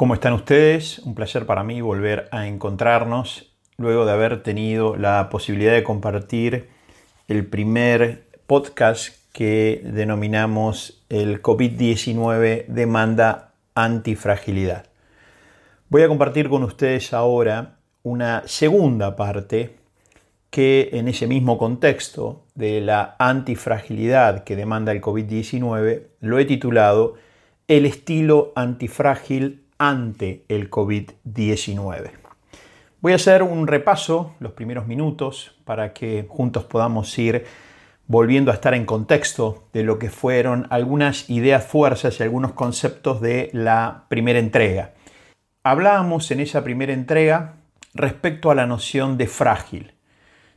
¿Cómo 0.00 0.14
están 0.14 0.32
ustedes? 0.32 1.00
Un 1.00 1.14
placer 1.14 1.44
para 1.44 1.62
mí 1.62 1.82
volver 1.82 2.26
a 2.32 2.46
encontrarnos 2.46 3.52
luego 3.76 4.06
de 4.06 4.12
haber 4.12 4.42
tenido 4.42 4.96
la 4.96 5.28
posibilidad 5.28 5.74
de 5.74 5.84
compartir 5.84 6.70
el 7.28 7.44
primer 7.44 8.24
podcast 8.46 9.14
que 9.34 9.82
denominamos 9.84 11.04
el 11.10 11.42
COVID-19 11.42 12.64
demanda 12.68 13.52
antifragilidad. 13.74 14.86
Voy 15.90 16.00
a 16.00 16.08
compartir 16.08 16.48
con 16.48 16.62
ustedes 16.62 17.12
ahora 17.12 17.76
una 18.02 18.44
segunda 18.46 19.16
parte 19.16 19.76
que 20.48 20.88
en 20.94 21.08
ese 21.08 21.26
mismo 21.26 21.58
contexto 21.58 22.46
de 22.54 22.80
la 22.80 23.16
antifragilidad 23.18 24.44
que 24.44 24.56
demanda 24.56 24.92
el 24.92 25.02
COVID-19 25.02 26.04
lo 26.20 26.38
he 26.38 26.46
titulado 26.46 27.16
El 27.68 27.84
estilo 27.84 28.54
antifrágil 28.56 29.59
ante 29.80 30.44
el 30.48 30.70
COVID-19. 30.70 32.10
Voy 33.00 33.12
a 33.12 33.16
hacer 33.16 33.42
un 33.42 33.66
repaso 33.66 34.34
los 34.38 34.52
primeros 34.52 34.86
minutos 34.86 35.56
para 35.64 35.94
que 35.94 36.26
juntos 36.28 36.64
podamos 36.64 37.18
ir 37.18 37.46
volviendo 38.06 38.50
a 38.50 38.54
estar 38.54 38.74
en 38.74 38.84
contexto 38.84 39.64
de 39.72 39.82
lo 39.82 39.98
que 39.98 40.10
fueron 40.10 40.66
algunas 40.68 41.30
ideas, 41.30 41.64
fuerzas 41.64 42.20
y 42.20 42.22
algunos 42.22 42.52
conceptos 42.52 43.22
de 43.22 43.48
la 43.54 44.04
primera 44.08 44.38
entrega. 44.38 44.92
Hablábamos 45.64 46.30
en 46.30 46.40
esa 46.40 46.62
primera 46.62 46.92
entrega 46.92 47.54
respecto 47.94 48.50
a 48.50 48.54
la 48.54 48.66
noción 48.66 49.16
de 49.16 49.28
frágil. 49.28 49.94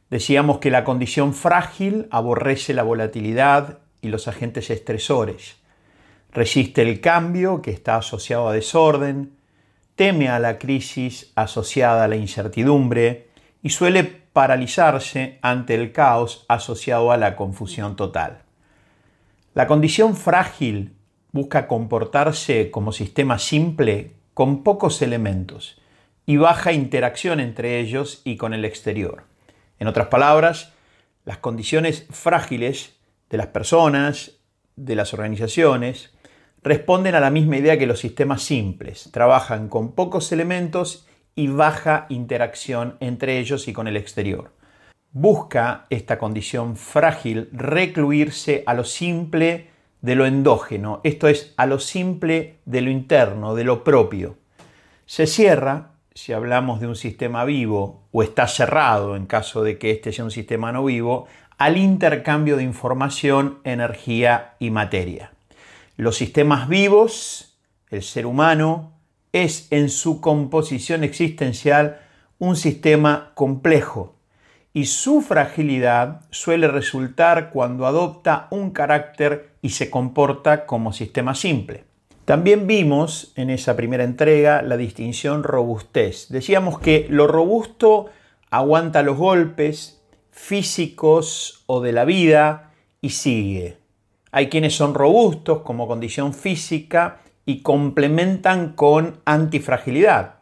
Decíamos 0.10 0.58
que 0.58 0.70
la 0.70 0.84
condición 0.84 1.34
frágil 1.34 2.08
aborrece 2.12 2.74
la 2.74 2.84
volatilidad 2.84 3.80
y 4.02 4.10
los 4.10 4.28
agentes 4.28 4.70
estresores. 4.70 5.63
Resiste 6.34 6.82
el 6.82 7.00
cambio 7.00 7.62
que 7.62 7.70
está 7.70 7.98
asociado 7.98 8.48
a 8.48 8.54
desorden, 8.54 9.38
teme 9.96 10.30
a 10.30 10.40
la 10.40 10.58
crisis 10.58 11.32
asociada 11.36 12.04
a 12.04 12.08
la 12.08 12.16
incertidumbre 12.16 13.28
y 13.62 13.70
suele 13.70 14.04
paralizarse 14.04 15.38
ante 15.44 15.76
el 15.76 15.92
caos 15.92 16.46
asociado 16.50 17.12
a 17.12 17.18
la 17.18 17.36
confusión 17.36 17.96
total. 17.96 18.42
La 19.54 19.68
condición 19.68 20.16
frágil 20.16 20.96
busca 21.32 21.68
comportarse 21.68 22.72
como 22.72 22.92
sistema 22.92 23.38
simple 23.38 24.14
con 24.34 24.64
pocos 24.64 25.04
elementos 25.04 25.80
y 26.26 26.38
baja 26.38 26.74
interacción 26.74 27.40
entre 27.40 27.80
ellos 27.80 28.22
y 28.24 28.38
con 28.38 28.56
el 28.56 28.66
exterior. 28.66 29.26
En 29.78 29.88
otras 29.88 30.08
palabras, 30.08 30.74
las 31.26 31.38
condiciones 31.38 32.08
frágiles 32.10 32.96
de 33.30 33.38
las 33.38 33.48
personas, 33.48 34.40
de 34.76 34.96
las 34.96 35.14
organizaciones, 35.14 36.13
responden 36.64 37.16
a 37.16 37.20
la 37.20 37.30
misma 37.30 37.58
idea 37.58 37.78
que 37.78 37.88
los 37.88 38.00
sistemas 38.00 38.42
simples. 38.42 39.10
Trabajan 39.12 39.68
con 39.68 39.92
pocos 39.92 40.32
elementos 40.32 41.08
y 41.36 41.48
baja 41.48 42.06
interacción 42.10 42.96
entre 43.00 43.40
ellos 43.40 43.68
y 43.68 43.74
con 43.74 43.88
el 43.88 43.98
exterior. 43.98 44.52
Busca 45.12 45.86
esta 45.90 46.18
condición 46.18 46.76
frágil 46.76 47.50
recluirse 47.52 48.64
a 48.66 48.74
lo 48.74 48.84
simple 48.84 49.70
de 50.02 50.16
lo 50.16 50.26
endógeno, 50.26 51.00
esto 51.04 51.28
es, 51.28 51.54
a 51.56 51.66
lo 51.66 51.80
simple 51.80 52.58
de 52.66 52.82
lo 52.82 52.90
interno, 52.90 53.56
de 53.56 53.64
lo 53.64 53.84
propio. 53.84 54.38
Se 55.06 55.28
cierra 55.28 55.92
si 56.14 56.34
hablamos 56.34 56.80
de 56.80 56.88
un 56.88 56.96
sistema 56.96 57.46
vivo 57.46 58.04
o 58.12 58.22
está 58.22 58.48
cerrado 58.48 59.16
en 59.16 59.26
caso 59.26 59.64
de 59.64 59.78
que 59.78 59.92
este 59.92 60.12
sea 60.12 60.26
un 60.26 60.32
sistema 60.32 60.72
no 60.72 60.86
vivo, 60.86 61.28
al 61.58 61.78
intercambio 61.78 62.58
de 62.58 62.64
información, 62.64 63.60
energía 63.64 64.56
y 64.60 64.72
materia. 64.72 65.32
Los 65.96 66.18
sistemas 66.18 66.68
vivos, 66.68 67.58
el 67.90 68.02
ser 68.02 68.26
humano, 68.26 68.94
es 69.32 69.68
en 69.72 69.90
su 69.90 70.22
composición 70.22 71.04
existencial 71.04 72.00
un 72.40 72.56
sistema 72.56 73.32
complejo 73.36 74.16
y 74.74 74.86
su 74.86 75.22
fragilidad 75.22 76.22
suele 76.32 76.68
resultar 76.68 77.52
cuando 77.52 77.86
adopta 77.86 78.48
un 78.50 78.72
carácter 78.72 79.52
y 79.62 79.70
se 79.70 79.92
comporta 79.92 80.66
como 80.66 80.94
sistema 80.94 81.36
simple. 81.36 81.84
También 82.26 82.66
vimos 82.66 83.34
en 83.36 83.50
esa 83.50 83.76
primera 83.76 84.04
entrega 84.04 84.62
la 84.62 84.78
distinción 84.78 85.44
robustez. 85.44 86.28
Decíamos 86.30 86.80
que 86.80 87.06
lo 87.10 87.28
robusto 87.28 88.08
aguanta 88.50 89.04
los 89.04 89.18
golpes 89.18 90.02
físicos 90.32 91.64
o 91.68 91.82
de 91.82 91.92
la 91.92 92.06
vida 92.06 92.72
y 93.02 93.12
sigue. 93.12 93.83
Hay 94.36 94.50
quienes 94.50 94.76
son 94.76 94.96
robustos 94.96 95.60
como 95.60 95.88
condición 95.88 96.34
física 96.34 97.22
y 97.46 97.62
complementan 97.62 98.74
con 98.74 99.22
antifragilidad. 99.26 100.40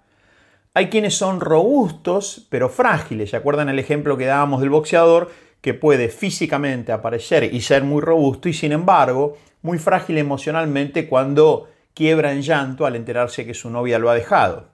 Hay 0.74 0.88
quienes 0.88 1.18
son 1.18 1.42
robustos 1.42 2.48
pero 2.50 2.70
frágiles. 2.70 3.32
¿Se 3.32 3.36
acuerdan 3.36 3.68
el 3.68 3.80
ejemplo 3.80 4.16
que 4.16 4.28
dábamos 4.28 4.62
del 4.62 4.70
boxeador 4.70 5.30
que 5.60 5.74
puede 5.74 6.08
físicamente 6.08 6.94
aparecer 6.94 7.54
y 7.54 7.60
ser 7.60 7.84
muy 7.84 8.00
robusto 8.00 8.48
y 8.48 8.54
sin 8.54 8.72
embargo 8.72 9.36
muy 9.62 9.78
frágil 9.78 10.18
emocionalmente 10.18 11.10
cuando 11.10 11.68
quiebra 11.94 12.32
en 12.32 12.44
llanto 12.44 12.86
al 12.86 12.96
enterarse 12.96 13.46
que 13.46 13.54
su 13.54 13.70
novia 13.70 14.00
lo 14.00 14.10
ha 14.10 14.16
dejado. 14.16 14.70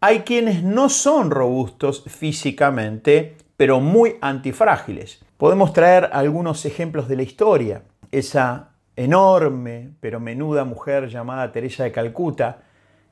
Hay 0.00 0.20
quienes 0.20 0.62
no 0.62 0.90
son 0.90 1.32
robustos 1.32 2.04
físicamente, 2.06 3.36
pero 3.56 3.80
muy 3.80 4.14
antifrágiles. 4.20 5.24
Podemos 5.38 5.72
traer 5.72 6.10
algunos 6.12 6.64
ejemplos 6.64 7.08
de 7.08 7.16
la 7.16 7.22
historia. 7.24 7.82
Esa 8.14 8.74
enorme 8.94 9.90
pero 9.98 10.20
menuda 10.20 10.64
mujer 10.64 11.08
llamada 11.08 11.50
Teresa 11.50 11.82
de 11.82 11.90
Calcuta, 11.90 12.62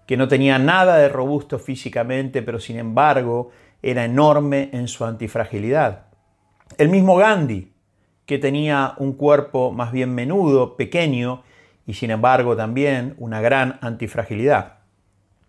que 0.06 0.16
no 0.16 0.28
tenía 0.28 0.60
nada 0.60 0.96
de 0.98 1.08
robusto 1.08 1.58
físicamente, 1.58 2.40
pero 2.40 2.60
sin 2.60 2.78
embargo 2.78 3.50
era 3.82 4.04
enorme 4.04 4.70
en 4.72 4.86
su 4.86 5.04
antifragilidad. 5.04 6.06
El 6.78 6.88
mismo 6.88 7.16
Gandhi, 7.16 7.72
que 8.26 8.38
tenía 8.38 8.94
un 8.98 9.14
cuerpo 9.14 9.72
más 9.72 9.90
bien 9.90 10.14
menudo, 10.14 10.76
pequeño, 10.76 11.42
y 11.84 11.94
sin 11.94 12.12
embargo 12.12 12.56
también 12.56 13.16
una 13.18 13.40
gran 13.40 13.80
antifragilidad. 13.80 14.78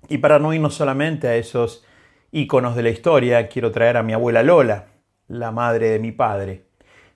Y 0.10 0.18
para 0.18 0.40
no 0.40 0.52
irnos 0.52 0.74
solamente 0.74 1.28
a 1.28 1.36
esos 1.36 1.86
íconos 2.32 2.76
de 2.76 2.82
la 2.82 2.90
historia, 2.90 3.48
quiero 3.50 3.72
traer 3.72 3.98
a 3.98 4.04
mi 4.04 4.14
abuela 4.14 4.42
Lola, 4.42 4.88
la 5.28 5.52
madre 5.52 5.90
de 5.90 6.00
mi 6.00 6.12
padre. 6.12 6.66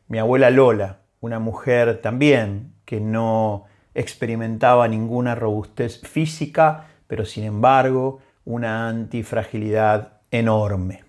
Mi 0.08 0.20
abuela 0.20 0.52
Lola, 0.52 1.00
una 1.20 1.40
mujer 1.40 2.02
también 2.02 2.74
que 2.86 3.00
no 3.00 3.66
experimentaba 3.94 4.88
ninguna 4.88 5.36
robustez 5.36 6.02
física, 6.02 6.86
pero 7.08 7.26
sin 7.26 7.44
embargo 7.44 8.20
una 8.46 8.88
antifragilidad 8.88 10.20
enorme. 10.32 11.04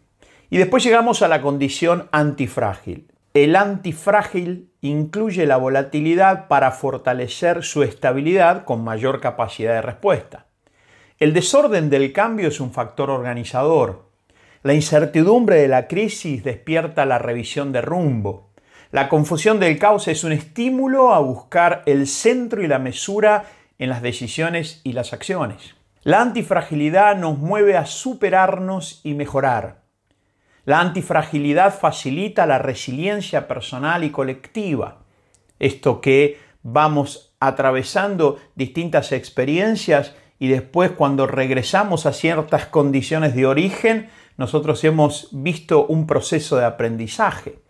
Y 0.51 0.59
después 0.59 0.83
llegamos 0.83 1.23
a 1.23 1.29
la 1.29 1.43
condición 1.43 2.09
antifrágil. 2.11 3.13
El 3.35 3.55
antifrágil 3.55 4.71
incluye 4.81 5.47
la 5.47 5.59
volatilidad 5.59 6.49
para 6.49 6.71
fortalecer 6.71 7.63
su 7.63 7.83
estabilidad 7.83 8.65
con 8.65 8.83
mayor 8.83 9.21
capacidad 9.21 9.75
de 9.75 9.83
respuesta. 9.83 10.47
El 11.19 11.35
desorden 11.35 11.91
del 11.91 12.13
cambio 12.13 12.49
es 12.49 12.61
un 12.61 12.73
factor 12.73 13.11
organizador. 13.11 14.07
La 14.63 14.73
incertidumbre 14.73 15.57
de 15.57 15.69
la 15.69 15.87
crisis 15.87 16.43
despierta 16.43 17.07
la 17.07 17.19
revisión 17.19 17.71
de 17.73 17.81
rumbo. 17.81 18.48
La 18.91 19.11
confusión 19.11 19.61
del 19.61 19.79
caos 19.79 20.09
es 20.09 20.25
un 20.25 20.33
estímulo 20.33 21.13
a 21.13 21.19
buscar 21.19 21.83
el 21.85 22.07
centro 22.07 22.63
y 22.63 22.67
la 22.67 22.79
mesura 22.79 23.45
en 23.79 23.91
las 23.91 24.01
decisiones 24.01 24.81
y 24.83 24.93
las 24.93 25.13
acciones. 25.13 25.75
La 26.05 26.23
antifragilidad 26.23 27.15
nos 27.19 27.37
mueve 27.37 27.77
a 27.77 27.85
superarnos 27.85 29.03
y 29.05 29.13
mejorar. 29.13 29.83
La 30.65 30.81
antifragilidad 30.81 31.79
facilita 31.79 32.47
la 32.47 32.59
resiliencia 32.59 33.47
personal 33.47 34.05
y 34.05 34.11
colectiva. 34.11 35.03
Esto 35.59 36.01
que 36.01 36.41
vamos 36.63 37.35
atravesando 37.41 38.39
distintas 38.55 39.13
experiencias 39.13 40.15
y 40.39 40.49
después 40.49 40.93
cuando 40.93 41.27
regresamos 41.27 42.07
a 42.07 42.15
ciertas 42.15 42.65
condiciones 42.67 43.35
de 43.35 43.45
origen, 43.45 44.09
nosotros 44.39 44.83
hemos 44.85 45.29
visto 45.33 45.85
un 45.85 46.07
proceso 46.07 46.57
de 46.57 46.65
aprendizaje. 46.65 47.68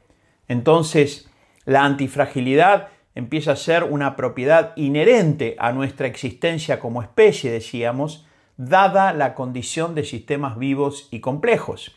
Entonces, 0.48 1.30
la 1.64 1.84
antifragilidad 1.84 2.88
empieza 3.14 3.52
a 3.52 3.56
ser 3.56 3.84
una 3.84 4.16
propiedad 4.16 4.72
inherente 4.76 5.56
a 5.58 5.72
nuestra 5.72 6.06
existencia 6.06 6.80
como 6.80 7.02
especie, 7.02 7.50
decíamos, 7.50 8.26
dada 8.56 9.12
la 9.12 9.34
condición 9.34 9.94
de 9.94 10.04
sistemas 10.04 10.58
vivos 10.58 11.08
y 11.10 11.20
complejos. 11.20 11.96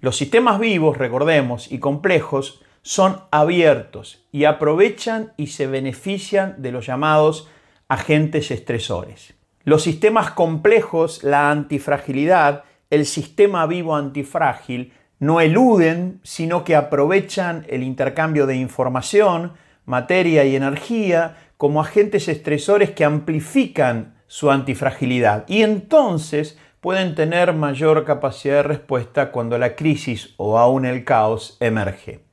Los 0.00 0.16
sistemas 0.16 0.58
vivos, 0.58 0.98
recordemos, 0.98 1.70
y 1.70 1.78
complejos 1.78 2.62
son 2.82 3.20
abiertos 3.30 4.26
y 4.32 4.44
aprovechan 4.44 5.32
y 5.36 5.48
se 5.48 5.66
benefician 5.66 6.60
de 6.60 6.72
los 6.72 6.86
llamados 6.86 7.48
agentes 7.88 8.50
estresores. 8.50 9.34
Los 9.64 9.82
sistemas 9.82 10.32
complejos, 10.32 11.22
la 11.22 11.50
antifragilidad, 11.50 12.64
el 12.90 13.06
sistema 13.06 13.66
vivo 13.66 13.94
antifrágil, 13.94 14.92
no 15.22 15.40
eluden, 15.40 16.18
sino 16.24 16.64
que 16.64 16.74
aprovechan 16.74 17.64
el 17.68 17.84
intercambio 17.84 18.44
de 18.48 18.56
información, 18.56 19.52
materia 19.84 20.44
y 20.44 20.56
energía 20.56 21.36
como 21.56 21.80
agentes 21.80 22.26
estresores 22.26 22.90
que 22.90 23.04
amplifican 23.04 24.16
su 24.26 24.50
antifragilidad 24.50 25.44
y 25.46 25.62
entonces 25.62 26.58
pueden 26.80 27.14
tener 27.14 27.52
mayor 27.52 28.04
capacidad 28.04 28.56
de 28.56 28.62
respuesta 28.64 29.30
cuando 29.30 29.58
la 29.58 29.76
crisis 29.76 30.34
o 30.38 30.58
aún 30.58 30.84
el 30.84 31.04
caos 31.04 31.56
emerge. 31.60 32.24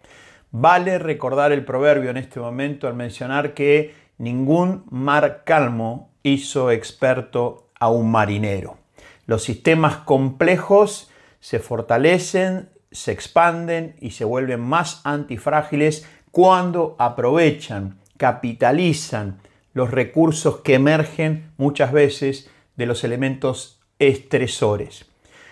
Vale 0.50 0.98
recordar 0.98 1.52
el 1.52 1.64
proverbio 1.64 2.10
en 2.10 2.18
este 2.18 2.40
momento 2.40 2.88
al 2.88 2.96
mencionar 2.96 3.54
que 3.54 3.94
ningún 4.18 4.86
mar 4.90 5.44
calmo 5.46 6.10
hizo 6.24 6.72
experto 6.72 7.68
a 7.80 7.92
un 7.92 8.10
marinero. 8.10 8.80
Los 9.28 9.44
sistemas 9.44 9.98
complejos 9.98 11.12
se 11.40 11.60
fortalecen, 11.60 12.70
se 12.92 13.12
expanden 13.12 13.96
y 14.00 14.12
se 14.12 14.26
vuelven 14.26 14.62
más 14.62 15.02
antifrágiles 15.04 16.08
cuando 16.32 16.96
aprovechan, 17.00 18.00
capitalizan 18.18 19.40
los 19.74 19.92
recursos 19.92 20.62
que 20.62 20.76
emergen 20.76 21.52
muchas 21.58 21.92
veces 21.92 22.50
de 22.76 22.86
los 22.86 23.04
elementos 23.04 23.82
estresores. 24.00 25.06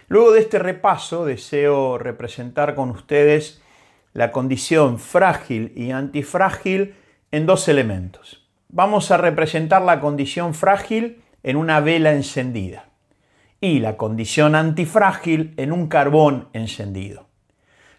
Luego 0.07 0.31
de 0.31 0.39
este 0.39 0.59
repaso 0.59 1.25
deseo 1.25 1.97
representar 1.97 2.75
con 2.75 2.89
ustedes 2.89 3.61
la 4.13 4.31
condición 4.31 4.99
frágil 4.99 5.73
y 5.75 5.91
antifrágil 5.91 6.95
en 7.31 7.45
dos 7.45 7.67
elementos. 7.67 8.47
Vamos 8.69 9.11
a 9.11 9.17
representar 9.17 9.81
la 9.81 9.99
condición 9.99 10.53
frágil 10.53 11.21
en 11.43 11.57
una 11.57 11.79
vela 11.81 12.13
encendida 12.13 12.89
y 13.61 13.79
la 13.79 13.97
condición 13.97 14.55
antifrágil 14.55 15.53
en 15.57 15.71
un 15.71 15.87
carbón 15.87 16.49
encendido. 16.53 17.26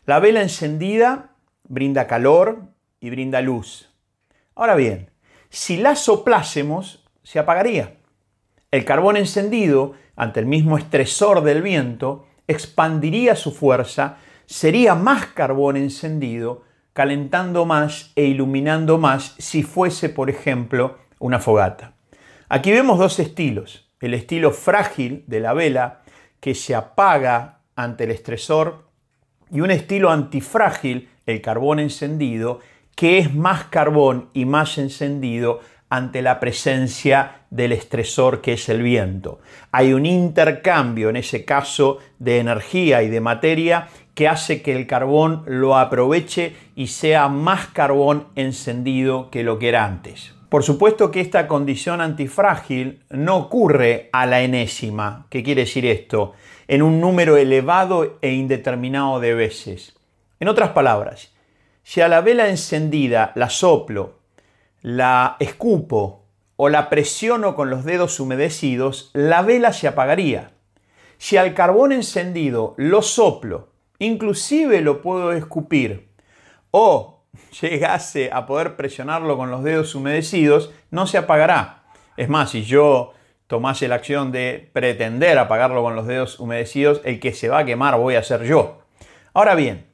La 0.08 0.20
vela 0.20 0.40
encendida 0.40 1.32
brinda 1.64 2.06
calor 2.06 2.62
y 2.98 3.10
brinda 3.10 3.42
luz. 3.42 3.90
Ahora 4.54 4.74
bien, 4.74 5.10
si 5.50 5.76
la 5.76 5.96
soplásemos, 5.96 7.04
se 7.22 7.38
apagaría. 7.38 7.98
El 8.70 8.86
carbón 8.86 9.18
encendido, 9.18 9.92
ante 10.16 10.40
el 10.40 10.46
mismo 10.46 10.78
estresor 10.78 11.42
del 11.42 11.60
viento, 11.60 12.24
expandiría 12.46 13.36
su 13.36 13.52
fuerza, 13.52 14.16
sería 14.46 14.94
más 14.94 15.26
carbón 15.26 15.76
encendido, 15.76 16.62
calentando 16.94 17.66
más 17.66 18.10
e 18.16 18.24
iluminando 18.24 18.96
más 18.96 19.34
si 19.36 19.62
fuese, 19.62 20.08
por 20.08 20.30
ejemplo, 20.30 20.96
una 21.18 21.38
fogata. 21.38 21.96
Aquí 22.48 22.72
vemos 22.72 22.98
dos 22.98 23.18
estilos. 23.18 23.92
El 24.00 24.14
estilo 24.14 24.52
frágil 24.52 25.24
de 25.26 25.40
la 25.40 25.52
vela, 25.52 26.00
que 26.40 26.54
se 26.54 26.74
apaga 26.74 27.60
ante 27.76 28.04
el 28.04 28.10
estresor, 28.12 28.87
y 29.50 29.60
un 29.60 29.70
estilo 29.70 30.10
antifrágil, 30.10 31.08
el 31.26 31.40
carbón 31.40 31.78
encendido, 31.78 32.60
que 32.94 33.18
es 33.18 33.34
más 33.34 33.64
carbón 33.64 34.28
y 34.34 34.44
más 34.44 34.78
encendido 34.78 35.60
ante 35.90 36.22
la 36.22 36.38
presencia 36.40 37.42
del 37.50 37.72
estresor 37.72 38.40
que 38.40 38.54
es 38.54 38.68
el 38.68 38.82
viento. 38.82 39.40
Hay 39.72 39.92
un 39.92 40.04
intercambio 40.04 41.08
en 41.08 41.16
ese 41.16 41.44
caso 41.44 41.98
de 42.18 42.38
energía 42.38 43.02
y 43.02 43.08
de 43.08 43.20
materia 43.20 43.88
que 44.14 44.28
hace 44.28 44.62
que 44.62 44.74
el 44.74 44.86
carbón 44.86 45.44
lo 45.46 45.78
aproveche 45.78 46.54
y 46.74 46.88
sea 46.88 47.28
más 47.28 47.68
carbón 47.68 48.26
encendido 48.34 49.30
que 49.30 49.44
lo 49.44 49.58
que 49.58 49.68
era 49.68 49.84
antes. 49.84 50.34
Por 50.48 50.62
supuesto 50.62 51.10
que 51.10 51.20
esta 51.20 51.46
condición 51.46 52.00
antifrágil 52.00 53.04
no 53.10 53.36
ocurre 53.36 54.08
a 54.12 54.24
la 54.26 54.40
enésima. 54.40 55.26
¿Qué 55.28 55.42
quiere 55.42 55.62
decir 55.62 55.84
esto? 55.84 56.32
En 56.68 56.82
un 56.82 57.00
número 57.00 57.36
elevado 57.36 58.18
e 58.22 58.32
indeterminado 58.32 59.20
de 59.20 59.34
veces. 59.34 59.96
En 60.38 60.48
otras 60.48 60.70
palabras, 60.70 61.32
si 61.82 62.02
a 62.02 62.08
la 62.08 62.20
vela 62.20 62.48
encendida 62.48 63.32
la 63.34 63.48
soplo, 63.48 64.18
la 64.82 65.36
escupo 65.40 66.26
o 66.56 66.68
la 66.68 66.90
presiono 66.90 67.54
con 67.54 67.70
los 67.70 67.84
dedos 67.84 68.20
humedecidos, 68.20 69.10
la 69.14 69.42
vela 69.42 69.72
se 69.72 69.88
apagaría. 69.88 70.50
Si 71.16 71.36
al 71.36 71.54
carbón 71.54 71.92
encendido 71.92 72.74
lo 72.76 73.00
soplo, 73.00 73.70
inclusive 73.98 74.80
lo 74.80 75.00
puedo 75.00 75.32
escupir, 75.32 76.08
o 76.70 77.22
llegase 77.60 78.30
a 78.32 78.46
poder 78.46 78.76
presionarlo 78.76 79.36
con 79.36 79.50
los 79.50 79.64
dedos 79.64 79.94
humedecidos, 79.94 80.72
no 80.90 81.06
se 81.06 81.18
apagará. 81.18 81.84
Es 82.16 82.28
más, 82.28 82.50
si 82.50 82.64
yo 82.64 83.14
tomase 83.48 83.88
la 83.88 83.96
acción 83.96 84.30
de 84.30 84.70
pretender 84.72 85.38
apagarlo 85.38 85.82
con 85.82 85.96
los 85.96 86.06
dedos 86.06 86.38
humedecidos, 86.38 87.00
el 87.04 87.18
que 87.18 87.32
se 87.32 87.48
va 87.48 87.58
a 87.58 87.64
quemar 87.64 87.98
voy 87.98 88.14
a 88.14 88.22
ser 88.22 88.44
yo. 88.44 88.82
Ahora 89.34 89.56
bien, 89.56 89.86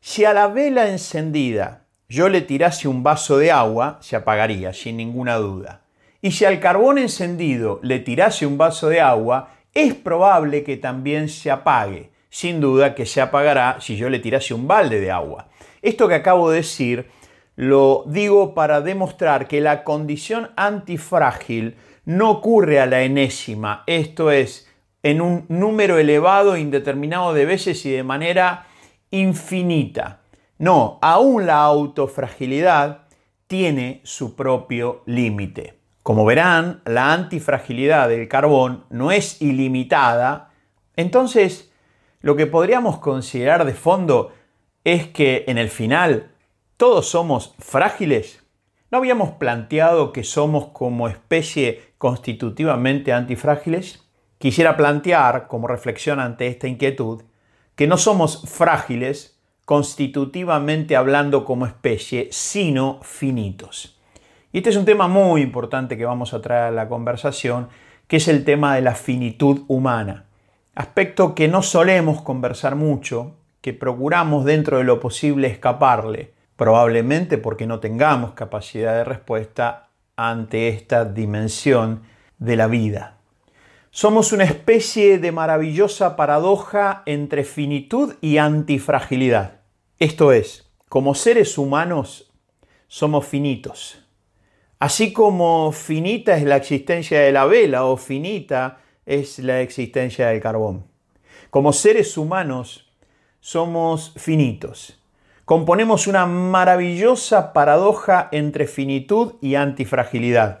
si 0.00 0.24
a 0.24 0.32
la 0.32 0.48
vela 0.48 0.88
encendida 0.88 1.84
yo 2.08 2.28
le 2.28 2.40
tirase 2.40 2.88
un 2.88 3.02
vaso 3.02 3.36
de 3.36 3.52
agua, 3.52 3.98
se 4.00 4.16
apagaría, 4.16 4.72
sin 4.72 4.96
ninguna 4.96 5.36
duda. 5.36 5.82
Y 6.22 6.32
si 6.32 6.44
al 6.44 6.58
carbón 6.58 6.98
encendido 6.98 7.80
le 7.82 7.98
tirase 7.98 8.46
un 8.46 8.58
vaso 8.58 8.88
de 8.88 9.00
agua, 9.00 9.50
es 9.74 9.94
probable 9.94 10.64
que 10.64 10.76
también 10.76 11.28
se 11.28 11.50
apague. 11.50 12.10
Sin 12.28 12.60
duda 12.60 12.94
que 12.94 13.06
se 13.06 13.20
apagará 13.20 13.76
si 13.80 13.96
yo 13.96 14.08
le 14.08 14.18
tirase 14.18 14.54
un 14.54 14.68
balde 14.68 15.00
de 15.00 15.10
agua. 15.10 15.48
Esto 15.82 16.08
que 16.08 16.14
acabo 16.14 16.50
de 16.50 16.58
decir 16.58 17.10
lo 17.56 18.04
digo 18.06 18.54
para 18.54 18.80
demostrar 18.80 19.46
que 19.46 19.60
la 19.60 19.84
condición 19.84 20.50
antifrágil 20.56 21.76
no 22.04 22.30
ocurre 22.30 22.80
a 22.80 22.86
la 22.86 23.02
enésima, 23.02 23.84
esto 23.86 24.30
es, 24.30 24.68
en 25.02 25.20
un 25.20 25.46
número 25.48 25.98
elevado 25.98 26.56
indeterminado 26.56 27.32
de 27.32 27.46
veces 27.46 27.84
y 27.86 27.90
de 27.90 28.02
manera 28.02 28.66
infinita. 29.10 30.20
No, 30.58 30.98
aún 31.00 31.46
la 31.46 31.62
autofragilidad 31.62 33.06
tiene 33.46 34.00
su 34.04 34.36
propio 34.36 35.02
límite. 35.06 35.78
Como 36.02 36.24
verán, 36.24 36.82
la 36.84 37.12
antifragilidad 37.12 38.08
del 38.08 38.28
carbón 38.28 38.84
no 38.90 39.10
es 39.10 39.40
ilimitada, 39.42 40.50
entonces 40.96 41.72
lo 42.20 42.36
que 42.36 42.46
podríamos 42.46 42.98
considerar 42.98 43.64
de 43.64 43.74
fondo 43.74 44.32
es 44.84 45.08
que 45.08 45.44
en 45.48 45.58
el 45.58 45.70
final 45.70 46.30
todos 46.76 47.08
somos 47.08 47.54
frágiles. 47.58 48.39
¿No 48.90 48.98
habíamos 48.98 49.30
planteado 49.30 50.12
que 50.12 50.24
somos 50.24 50.66
como 50.72 51.06
especie 51.06 51.80
constitutivamente 51.96 53.12
antifrágiles? 53.12 54.04
Quisiera 54.38 54.76
plantear, 54.76 55.46
como 55.46 55.68
reflexión 55.68 56.18
ante 56.18 56.48
esta 56.48 56.66
inquietud, 56.66 57.22
que 57.76 57.86
no 57.86 57.96
somos 57.96 58.42
frágiles 58.50 59.38
constitutivamente 59.64 60.96
hablando 60.96 61.44
como 61.44 61.66
especie, 61.66 62.30
sino 62.32 62.98
finitos. 63.02 63.96
Y 64.52 64.58
este 64.58 64.70
es 64.70 64.76
un 64.76 64.86
tema 64.86 65.06
muy 65.06 65.42
importante 65.42 65.96
que 65.96 66.04
vamos 66.04 66.34
a 66.34 66.40
traer 66.40 66.64
a 66.64 66.70
la 66.72 66.88
conversación, 66.88 67.68
que 68.08 68.16
es 68.16 68.26
el 68.26 68.42
tema 68.42 68.74
de 68.74 68.80
la 68.80 68.96
finitud 68.96 69.62
humana. 69.68 70.24
Aspecto 70.74 71.36
que 71.36 71.46
no 71.46 71.62
solemos 71.62 72.22
conversar 72.22 72.74
mucho, 72.74 73.36
que 73.60 73.72
procuramos 73.72 74.44
dentro 74.44 74.78
de 74.78 74.84
lo 74.84 74.98
posible 74.98 75.46
escaparle, 75.46 76.32
probablemente 76.60 77.38
porque 77.38 77.66
no 77.66 77.80
tengamos 77.80 78.32
capacidad 78.32 78.94
de 78.94 79.04
respuesta 79.04 79.88
ante 80.14 80.68
esta 80.68 81.06
dimensión 81.06 82.02
de 82.38 82.54
la 82.54 82.66
vida. 82.66 83.16
Somos 83.90 84.30
una 84.32 84.44
especie 84.44 85.16
de 85.16 85.32
maravillosa 85.32 86.16
paradoja 86.16 87.02
entre 87.06 87.44
finitud 87.44 88.12
y 88.20 88.36
antifragilidad. 88.36 89.62
Esto 89.98 90.32
es, 90.32 90.70
como 90.90 91.14
seres 91.14 91.56
humanos 91.56 92.30
somos 92.88 93.26
finitos. 93.26 94.04
Así 94.78 95.14
como 95.14 95.72
finita 95.72 96.36
es 96.36 96.44
la 96.44 96.56
existencia 96.56 97.20
de 97.20 97.32
la 97.32 97.46
vela 97.46 97.86
o 97.86 97.96
finita 97.96 98.80
es 99.06 99.38
la 99.38 99.62
existencia 99.62 100.26
del 100.26 100.42
carbón. 100.42 100.84
Como 101.48 101.72
seres 101.72 102.18
humanos 102.18 102.92
somos 103.40 104.12
finitos. 104.18 104.99
Componemos 105.50 106.06
una 106.06 106.26
maravillosa 106.26 107.52
paradoja 107.52 108.28
entre 108.30 108.68
finitud 108.68 109.34
y 109.40 109.56
antifragilidad. 109.56 110.60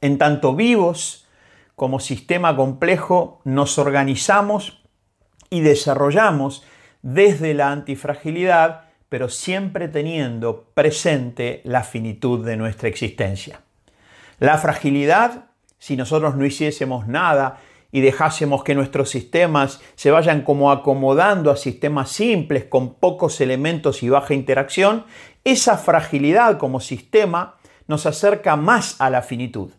En 0.00 0.16
tanto 0.16 0.54
vivos, 0.54 1.26
como 1.74 1.98
sistema 1.98 2.54
complejo 2.54 3.40
nos 3.42 3.78
organizamos 3.78 4.80
y 5.50 5.62
desarrollamos 5.62 6.64
desde 7.02 7.52
la 7.52 7.72
antifragilidad, 7.72 8.82
pero 9.08 9.28
siempre 9.28 9.88
teniendo 9.88 10.70
presente 10.72 11.60
la 11.64 11.82
finitud 11.82 12.46
de 12.46 12.56
nuestra 12.56 12.88
existencia. 12.88 13.62
La 14.38 14.56
fragilidad, 14.58 15.46
si 15.80 15.96
nosotros 15.96 16.36
no 16.36 16.46
hiciésemos 16.46 17.08
nada 17.08 17.58
y 17.92 18.00
dejásemos 18.00 18.64
que 18.64 18.74
nuestros 18.74 19.10
sistemas 19.10 19.80
se 19.94 20.10
vayan 20.10 20.42
como 20.42 20.70
acomodando 20.70 21.50
a 21.50 21.56
sistemas 21.56 22.10
simples 22.10 22.64
con 22.64 22.94
pocos 22.94 23.40
elementos 23.40 24.02
y 24.02 24.08
baja 24.08 24.34
interacción, 24.34 25.04
esa 25.44 25.78
fragilidad 25.78 26.58
como 26.58 26.80
sistema 26.80 27.56
nos 27.86 28.06
acerca 28.06 28.56
más 28.56 29.00
a 29.00 29.10
la 29.10 29.22
finitud 29.22 29.70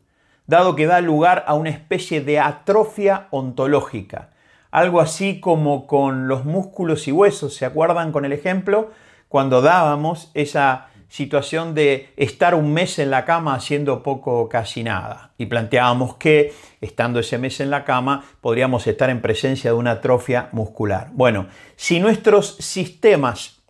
dado 0.48 0.76
que 0.76 0.88
da 0.88 1.02
lugar 1.02 1.44
a 1.46 1.54
una 1.54 1.70
especie 1.70 2.22
de 2.22 2.40
atrofia 2.40 3.28
ontológica. 3.32 4.30
Algo 4.72 5.02
así 5.02 5.40
como 5.40 5.88
con 5.88 6.28
los 6.28 6.46
músculos 6.46 7.08
y 7.08 7.12
huesos, 7.12 7.54
¿se 7.54 7.66
acuerdan 7.66 8.12
con 8.12 8.26
el 8.26 8.34
ejemplo? 8.34 8.92
Cuando 9.28 9.62
dábamos 9.62 10.32
esa 10.34 10.88
situación 11.10 11.74
de 11.74 12.14
estar 12.18 12.54
un 12.56 12.74
mes 12.74 13.00
en 13.00 13.10
la 13.10 13.26
cama 13.26 13.56
haciendo 13.56 14.04
poco 14.04 14.40
o 14.40 14.50
casi 14.50 14.84
nada. 14.84 15.34
Y 15.38 15.46
planteábamos 15.46 16.16
que, 16.16 16.54
estando 16.82 17.20
ese 17.20 17.38
mes 17.38 17.60
en 17.60 17.70
la 17.70 17.86
cama, 17.86 18.26
podríamos 18.42 18.86
estar 18.88 19.10
en 19.10 19.22
presencia 19.22 19.72
de 19.72 19.78
una 19.78 19.92
atrofia 19.92 20.50
muscular. 20.52 21.10
Bueno, 21.14 21.48
si 21.76 22.00
nuestros 22.00 22.56
sistemas 22.58 23.62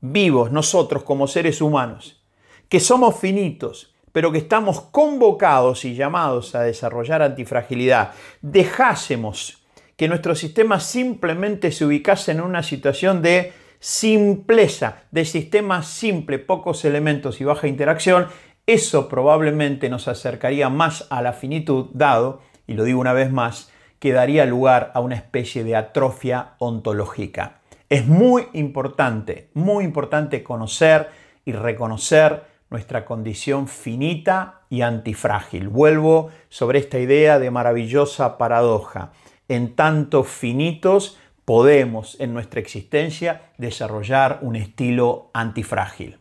vivos, 0.00 0.52
nosotros 0.52 1.02
como 1.02 1.26
seres 1.26 1.60
humanos, 1.60 2.22
que 2.68 2.80
somos 2.80 3.18
finitos, 3.18 3.94
pero 4.12 4.30
que 4.30 4.38
estamos 4.38 4.80
convocados 4.80 5.84
y 5.84 5.94
llamados 5.94 6.54
a 6.54 6.62
desarrollar 6.62 7.22
antifragilidad, 7.22 8.12
dejásemos 8.42 9.64
que 9.96 10.08
nuestro 10.08 10.34
sistema 10.34 10.80
simplemente 10.80 11.72
se 11.72 11.84
ubicase 11.84 12.32
en 12.32 12.40
una 12.40 12.62
situación 12.62 13.22
de 13.22 13.52
simpleza, 13.84 15.02
de 15.10 15.26
sistema 15.26 15.82
simple, 15.82 16.38
pocos 16.38 16.86
elementos 16.86 17.42
y 17.42 17.44
baja 17.44 17.68
interacción, 17.68 18.28
eso 18.66 19.10
probablemente 19.10 19.90
nos 19.90 20.08
acercaría 20.08 20.70
más 20.70 21.06
a 21.10 21.20
la 21.20 21.34
finitud, 21.34 21.90
dado, 21.92 22.40
y 22.66 22.72
lo 22.72 22.84
digo 22.84 22.98
una 22.98 23.12
vez 23.12 23.30
más, 23.30 23.70
que 23.98 24.14
daría 24.14 24.46
lugar 24.46 24.90
a 24.94 25.00
una 25.00 25.16
especie 25.16 25.64
de 25.64 25.76
atrofia 25.76 26.54
ontológica. 26.60 27.60
Es 27.90 28.06
muy 28.06 28.46
importante, 28.54 29.50
muy 29.52 29.84
importante 29.84 30.42
conocer 30.42 31.10
y 31.44 31.52
reconocer 31.52 32.44
nuestra 32.70 33.04
condición 33.04 33.68
finita 33.68 34.62
y 34.70 34.80
antifrágil. 34.80 35.68
Vuelvo 35.68 36.30
sobre 36.48 36.78
esta 36.78 36.98
idea 36.98 37.38
de 37.38 37.50
maravillosa 37.50 38.38
paradoja. 38.38 39.12
En 39.46 39.74
tanto 39.76 40.24
finitos, 40.24 41.18
podemos 41.44 42.18
en 42.20 42.32
nuestra 42.32 42.60
existencia 42.60 43.52
desarrollar 43.58 44.38
un 44.42 44.56
estilo 44.56 45.30
antifrágil. 45.34 46.18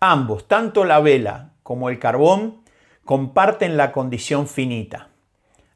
Ambos, 0.00 0.48
tanto 0.48 0.84
la 0.84 1.00
vela 1.00 1.52
como 1.62 1.88
el 1.88 1.98
carbón, 1.98 2.62
comparten 3.04 3.76
la 3.76 3.92
condición 3.92 4.46
finita. 4.46 5.08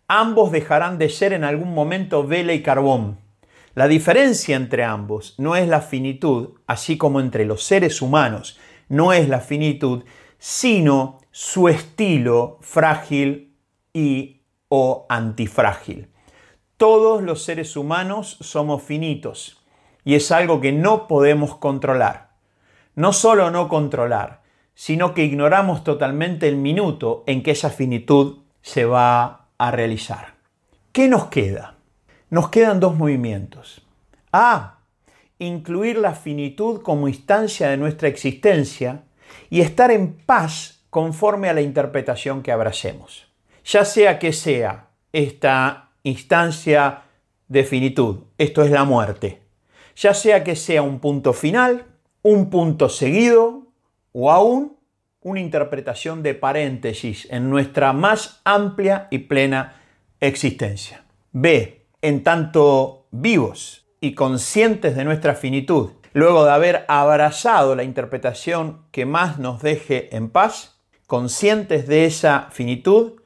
Ambos 0.08 0.50
dejarán 0.50 0.98
de 0.98 1.08
ser 1.08 1.32
en 1.32 1.44
algún 1.44 1.72
momento 1.72 2.26
vela 2.26 2.52
y 2.52 2.62
carbón. 2.62 3.18
La 3.74 3.86
diferencia 3.86 4.56
entre 4.56 4.82
ambos 4.82 5.34
no 5.38 5.54
es 5.54 5.68
la 5.68 5.80
finitud, 5.80 6.58
así 6.66 6.98
como 6.98 7.20
entre 7.20 7.44
los 7.44 7.62
seres 7.62 8.02
humanos 8.02 8.58
no 8.88 9.12
es 9.12 9.28
la 9.28 9.40
finitud, 9.40 10.04
sino 10.38 11.20
su 11.30 11.68
estilo 11.68 12.58
frágil 12.60 13.56
y 13.94 14.42
o 14.68 15.06
antifrágil. 15.08 16.08
Todos 16.80 17.22
los 17.22 17.44
seres 17.44 17.76
humanos 17.76 18.38
somos 18.40 18.82
finitos 18.82 19.62
y 20.02 20.14
es 20.14 20.32
algo 20.32 20.62
que 20.62 20.72
no 20.72 21.08
podemos 21.08 21.56
controlar. 21.56 22.30
No 22.94 23.12
solo 23.12 23.50
no 23.50 23.68
controlar, 23.68 24.40
sino 24.74 25.12
que 25.12 25.24
ignoramos 25.24 25.84
totalmente 25.84 26.48
el 26.48 26.56
minuto 26.56 27.22
en 27.26 27.42
que 27.42 27.50
esa 27.50 27.68
finitud 27.68 28.38
se 28.62 28.86
va 28.86 29.48
a 29.58 29.70
realizar. 29.70 30.36
¿Qué 30.90 31.06
nos 31.06 31.26
queda? 31.26 31.74
Nos 32.30 32.48
quedan 32.48 32.80
dos 32.80 32.96
movimientos. 32.96 33.86
A. 34.32 34.78
Incluir 35.38 35.98
la 35.98 36.14
finitud 36.14 36.80
como 36.80 37.08
instancia 37.08 37.68
de 37.68 37.76
nuestra 37.76 38.08
existencia 38.08 39.02
y 39.50 39.60
estar 39.60 39.90
en 39.90 40.14
paz 40.14 40.80
conforme 40.88 41.50
a 41.50 41.52
la 41.52 41.60
interpretación 41.60 42.42
que 42.42 42.52
abracemos. 42.52 43.26
Ya 43.66 43.84
sea 43.84 44.18
que 44.18 44.32
sea 44.32 44.86
esta 45.12 45.89
instancia 46.02 47.02
de 47.48 47.64
finitud, 47.64 48.20
esto 48.38 48.62
es 48.62 48.70
la 48.70 48.84
muerte. 48.84 49.42
Ya 49.96 50.14
sea 50.14 50.44
que 50.44 50.56
sea 50.56 50.82
un 50.82 51.00
punto 51.00 51.32
final, 51.32 51.84
un 52.22 52.50
punto 52.50 52.88
seguido 52.88 53.66
o 54.12 54.30
aún 54.30 54.76
una 55.22 55.40
interpretación 55.40 56.22
de 56.22 56.34
paréntesis 56.34 57.28
en 57.30 57.50
nuestra 57.50 57.92
más 57.92 58.40
amplia 58.44 59.08
y 59.10 59.18
plena 59.18 59.80
existencia. 60.20 61.04
B. 61.32 61.86
En 62.02 62.22
tanto 62.22 63.06
vivos 63.10 63.86
y 64.00 64.14
conscientes 64.14 64.96
de 64.96 65.04
nuestra 65.04 65.34
finitud, 65.34 65.90
luego 66.14 66.44
de 66.44 66.52
haber 66.52 66.84
abrazado 66.88 67.76
la 67.76 67.84
interpretación 67.84 68.82
que 68.90 69.04
más 69.04 69.38
nos 69.38 69.60
deje 69.60 70.14
en 70.16 70.30
paz, 70.30 70.80
conscientes 71.06 71.86
de 71.86 72.06
esa 72.06 72.48
finitud, 72.50 73.19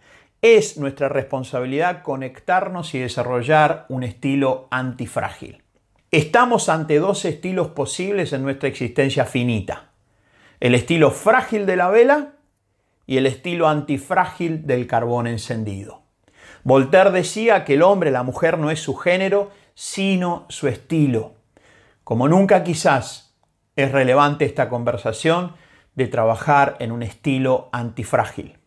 es 0.45 0.77
nuestra 0.77 1.09
responsabilidad 1.09 2.03
conectarnos 2.03 2.95
y 2.95 2.99
desarrollar 2.99 3.87
un 3.89 4.03
estilo 4.03 4.69
antifrágil. 4.71 5.63
Estamos 6.11 6.69
ante 6.69 6.99
dos 6.99 7.25
estilos 7.25 7.69
posibles 7.69 8.35
en 8.35 8.43
nuestra 8.43 8.69
existencia 8.69 9.25
finita. 9.25 9.93
El 10.61 10.75
estilo 10.75 11.11
frágil 11.13 11.65
de 11.65 11.77
la 11.77 11.89
vela 11.89 12.33
y 13.07 13.17
el 13.17 13.25
estilo 13.25 13.69
antifrágil 13.69 14.67
del 14.67 14.87
carbón 14.87 15.29
encendido. 15.29 16.03
Voltaire 16.63 17.11
decía 17.11 17.65
que 17.65 17.73
el 17.73 17.83
hombre, 17.83 18.11
la 18.11 18.23
mujer 18.23 18.59
no 18.59 18.71
es 18.71 18.81
su 18.81 18.97
género, 18.97 19.51
sino 19.73 20.45
su 20.51 20.69
estilo. 20.69 21.37
Como 22.05 22.29
nunca 22.29 22.65
quizás 22.65 23.35
es 23.77 23.91
relevante 23.93 24.45
esta 24.45 24.69
conversación 24.69 25.55
de 25.95 26.07
trabajar 26.07 26.77
en 26.81 26.93
un 26.93 27.03
estilo 27.03 27.71
antifrágil. 27.73 28.59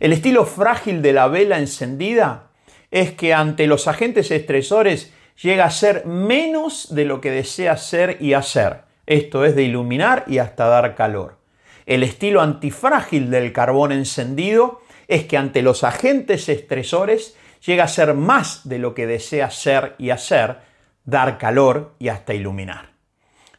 El 0.00 0.12
estilo 0.12 0.44
frágil 0.46 1.02
de 1.02 1.12
la 1.12 1.28
vela 1.28 1.58
encendida 1.58 2.50
es 2.90 3.12
que 3.12 3.34
ante 3.34 3.66
los 3.66 3.88
agentes 3.88 4.30
estresores 4.30 5.12
llega 5.42 5.64
a 5.64 5.70
ser 5.70 6.06
menos 6.06 6.94
de 6.94 7.04
lo 7.04 7.20
que 7.20 7.30
desea 7.30 7.76
ser 7.76 8.16
y 8.20 8.32
hacer. 8.32 8.82
Esto 9.06 9.44
es 9.44 9.54
de 9.56 9.62
iluminar 9.62 10.24
y 10.26 10.38
hasta 10.38 10.66
dar 10.66 10.94
calor. 10.94 11.38
El 11.86 12.02
estilo 12.02 12.42
antifrágil 12.42 13.30
del 13.30 13.52
carbón 13.52 13.92
encendido 13.92 14.82
es 15.08 15.24
que 15.24 15.36
ante 15.36 15.62
los 15.62 15.84
agentes 15.84 16.48
estresores 16.48 17.36
llega 17.64 17.84
a 17.84 17.88
ser 17.88 18.14
más 18.14 18.68
de 18.68 18.78
lo 18.78 18.94
que 18.94 19.06
desea 19.06 19.50
ser 19.50 19.94
y 19.98 20.10
hacer, 20.10 20.58
dar 21.04 21.38
calor 21.38 21.94
y 21.98 22.08
hasta 22.08 22.34
iluminar. 22.34 22.90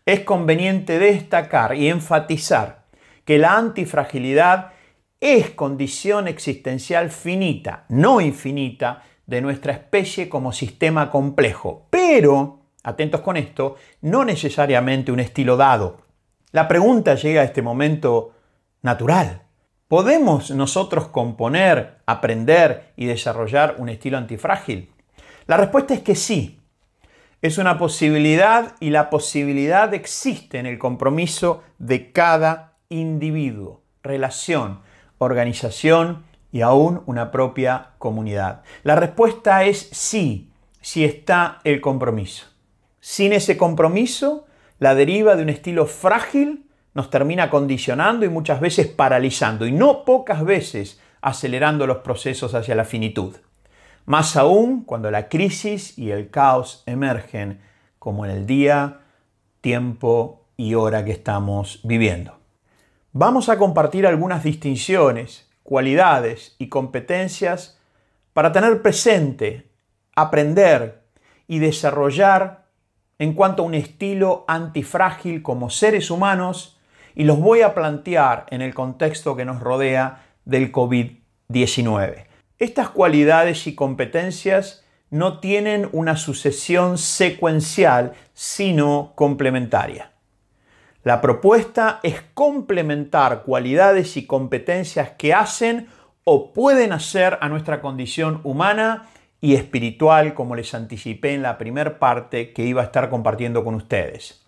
Es 0.05 0.21
conveniente 0.21 0.99
destacar 0.99 1.75
y 1.75 1.89
enfatizar 1.89 2.83
que 3.25 3.39
la 3.39 3.57
antifragilidad 3.57 4.73
es 5.19 5.51
condición 5.51 6.27
existencial 6.27 7.09
finita, 7.09 7.85
no 7.89 8.21
infinita, 8.21 9.03
de 9.25 9.41
nuestra 9.41 9.73
especie 9.73 10.27
como 10.27 10.51
sistema 10.51 11.11
complejo, 11.11 11.85
pero, 11.89 12.61
atentos 12.83 13.21
con 13.21 13.37
esto, 13.37 13.75
no 14.01 14.25
necesariamente 14.25 15.11
un 15.11 15.19
estilo 15.19 15.55
dado. 15.55 16.01
La 16.51 16.67
pregunta 16.67 17.13
llega 17.13 17.41
a 17.41 17.45
este 17.45 17.61
momento 17.61 18.33
natural. 18.81 19.43
¿Podemos 19.87 20.49
nosotros 20.51 21.09
componer, 21.09 21.97
aprender 22.05 22.93
y 22.95 23.05
desarrollar 23.05 23.75
un 23.77 23.89
estilo 23.89 24.17
antifrágil? 24.17 24.89
La 25.45 25.57
respuesta 25.57 25.93
es 25.93 26.01
que 26.01 26.15
sí. 26.15 26.59
Es 27.41 27.57
una 27.57 27.77
posibilidad 27.77 28.75
y 28.79 28.89
la 28.89 29.09
posibilidad 29.09 29.93
existe 29.93 30.59
en 30.59 30.65
el 30.65 30.79
compromiso 30.79 31.63
de 31.77 32.11
cada 32.11 32.77
individuo, 32.89 33.81
relación, 34.01 34.81
organización 35.19 36.23
y 36.51 36.61
aún 36.61 37.03
una 37.05 37.31
propia 37.31 37.91
comunidad? 37.99 38.63
La 38.83 38.95
respuesta 38.95 39.63
es 39.63 39.89
sí, 39.91 40.51
si 40.81 41.05
está 41.05 41.59
el 41.63 41.79
compromiso. 41.79 42.47
Sin 42.99 43.31
ese 43.31 43.55
compromiso, 43.55 44.47
la 44.79 44.95
deriva 44.95 45.35
de 45.35 45.43
un 45.43 45.49
estilo 45.49 45.85
frágil 45.85 46.65
nos 46.93 47.09
termina 47.09 47.49
condicionando 47.49 48.25
y 48.25 48.29
muchas 48.29 48.59
veces 48.59 48.87
paralizando, 48.87 49.65
y 49.67 49.71
no 49.71 50.03
pocas 50.03 50.43
veces 50.43 50.99
acelerando 51.21 51.85
los 51.85 51.97
procesos 51.97 52.55
hacia 52.55 52.75
la 52.75 52.85
finitud. 52.85 53.35
Más 54.05 54.35
aún 54.35 54.83
cuando 54.83 55.11
la 55.11 55.29
crisis 55.29 55.97
y 55.97 56.11
el 56.11 56.29
caos 56.29 56.83
emergen, 56.85 57.61
como 57.99 58.25
en 58.25 58.31
el 58.31 58.45
día, 58.45 59.01
tiempo 59.61 60.45
y 60.57 60.73
hora 60.73 61.05
que 61.05 61.11
estamos 61.11 61.79
viviendo. 61.83 62.38
Vamos 63.13 63.49
a 63.49 63.57
compartir 63.57 64.05
algunas 64.05 64.43
distinciones, 64.43 65.49
cualidades 65.63 66.55
y 66.59 66.69
competencias 66.69 67.79
para 68.33 68.51
tener 68.51 68.83
presente, 68.83 69.67
aprender 70.15 71.01
y 71.47 71.57
desarrollar 71.57 72.65
en 73.17 73.33
cuanto 73.33 73.63
a 73.63 73.65
un 73.65 73.73
estilo 73.73 74.45
antifrágil 74.47 75.41
como 75.41 75.71
seres 75.71 76.11
humanos 76.11 76.79
y 77.15 77.23
los 77.23 77.39
voy 77.39 77.61
a 77.61 77.73
plantear 77.73 78.45
en 78.51 78.61
el 78.61 78.75
contexto 78.75 79.35
que 79.35 79.43
nos 79.43 79.59
rodea 79.59 80.25
del 80.45 80.71
COVID-19. 80.71 82.25
Estas 82.59 82.89
cualidades 82.89 83.65
y 83.65 83.73
competencias 83.73 84.85
no 85.09 85.39
tienen 85.39 85.89
una 85.93 86.15
sucesión 86.15 86.99
secuencial, 86.99 88.13
sino 88.35 89.13
complementaria. 89.15 90.11
La 91.03 91.21
propuesta 91.21 92.01
es 92.03 92.21
complementar 92.33 93.43
cualidades 93.43 94.17
y 94.17 94.25
competencias 94.25 95.11
que 95.11 95.33
hacen 95.33 95.87
o 96.25 96.51
pueden 96.51 96.91
hacer 96.91 97.37
a 97.39 97.47
nuestra 97.47 97.79
condición 97.79 98.41
humana 98.43 99.07
y 99.39 99.55
espiritual, 99.55 100.33
como 100.33 100.55
les 100.55 100.73
anticipé 100.73 101.33
en 101.33 101.41
la 101.41 101.57
primera 101.57 101.99
parte 101.99 102.51
que 102.51 102.65
iba 102.65 102.81
a 102.81 102.85
estar 102.85 103.09
compartiendo 103.09 103.63
con 103.63 103.75
ustedes. 103.75 104.45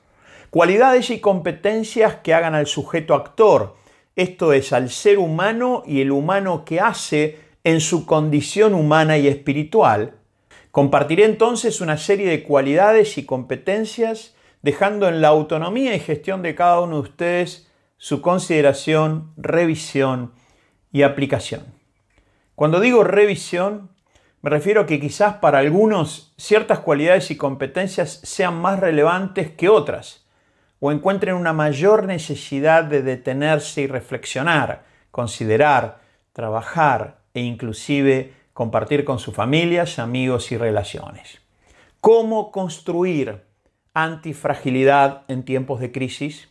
Cualidades 0.49 1.09
y 1.09 1.21
competencias 1.21 2.15
que 2.15 2.33
hagan 2.33 2.55
al 2.55 2.67
sujeto 2.67 3.13
actor, 3.13 3.77
esto 4.17 4.51
es, 4.51 4.73
al 4.73 4.89
ser 4.89 5.19
humano 5.19 5.83
y 5.85 6.01
el 6.01 6.11
humano 6.11 6.65
que 6.65 6.81
hace 6.81 7.39
en 7.63 7.79
su 7.79 8.05
condición 8.05 8.73
humana 8.73 9.17
y 9.17 9.29
espiritual. 9.29 10.15
Compartiré 10.71 11.23
entonces 11.23 11.79
una 11.79 11.97
serie 11.97 12.27
de 12.27 12.43
cualidades 12.43 13.17
y 13.17 13.25
competencias, 13.25 14.35
dejando 14.61 15.07
en 15.07 15.21
la 15.21 15.29
autonomía 15.29 15.95
y 15.95 15.99
gestión 15.99 16.41
de 16.41 16.55
cada 16.55 16.81
uno 16.81 16.95
de 16.95 17.01
ustedes 17.01 17.71
su 17.97 18.21
consideración, 18.21 19.31
revisión 19.37 20.33
y 20.91 21.03
aplicación. 21.03 21.65
Cuando 22.55 22.79
digo 22.79 23.03
revisión, 23.03 23.89
me 24.41 24.49
refiero 24.49 24.81
a 24.81 24.85
que 24.87 24.99
quizás 24.99 25.35
para 25.35 25.59
algunos 25.59 26.33
ciertas 26.37 26.79
cualidades 26.79 27.29
y 27.31 27.37
competencias 27.37 28.21
sean 28.23 28.59
más 28.59 28.79
relevantes 28.79 29.51
que 29.51 29.69
otras, 29.69 30.25
o 30.79 30.91
encuentren 30.91 31.35
una 31.35 31.53
mayor 31.53 32.05
necesidad 32.05 32.83
de 32.83 33.03
detenerse 33.03 33.81
y 33.81 33.87
reflexionar, 33.87 34.83
considerar, 35.11 36.01
trabajar 36.33 37.19
e 37.35 37.41
inclusive 37.41 38.33
compartir 38.53 39.05
con 39.05 39.19
sus 39.19 39.35
familias, 39.35 39.99
amigos 39.99 40.51
y 40.51 40.57
relaciones. 40.57 41.39
¿Cómo 41.99 42.51
construir 42.51 43.43
antifragilidad 43.93 45.23
en 45.27 45.43
tiempos 45.43 45.79
de 45.79 45.91
crisis? 45.91 46.49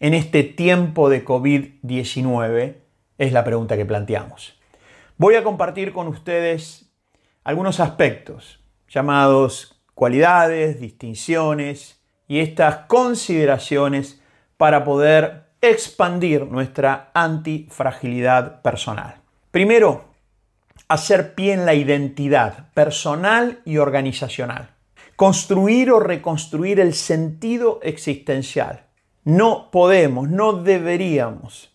En 0.00 0.14
este 0.14 0.44
tiempo 0.44 1.08
de 1.08 1.24
COVID-19 1.24 2.76
es 3.18 3.32
la 3.32 3.44
pregunta 3.44 3.76
que 3.76 3.84
planteamos. 3.84 4.58
Voy 5.16 5.34
a 5.34 5.42
compartir 5.42 5.92
con 5.92 6.06
ustedes 6.06 6.92
algunos 7.42 7.80
aspectos 7.80 8.60
llamados 8.88 9.80
cualidades, 9.94 10.80
distinciones 10.80 12.00
y 12.28 12.38
estas 12.38 12.86
consideraciones 12.86 14.22
para 14.56 14.84
poder 14.84 15.48
expandir 15.60 16.46
nuestra 16.46 17.10
antifragilidad 17.14 18.62
personal. 18.62 19.16
Primero, 19.50 20.04
hacer 20.86 21.34
pie 21.34 21.54
en 21.54 21.66
la 21.66 21.74
identidad 21.74 22.72
personal 22.74 23.60
y 23.64 23.78
organizacional. 23.78 24.70
Construir 25.18 25.90
o 25.90 25.98
reconstruir 25.98 26.78
el 26.78 26.94
sentido 26.94 27.80
existencial. 27.82 28.86
No 29.24 29.68
podemos, 29.72 30.28
no 30.30 30.52
deberíamos 30.52 31.72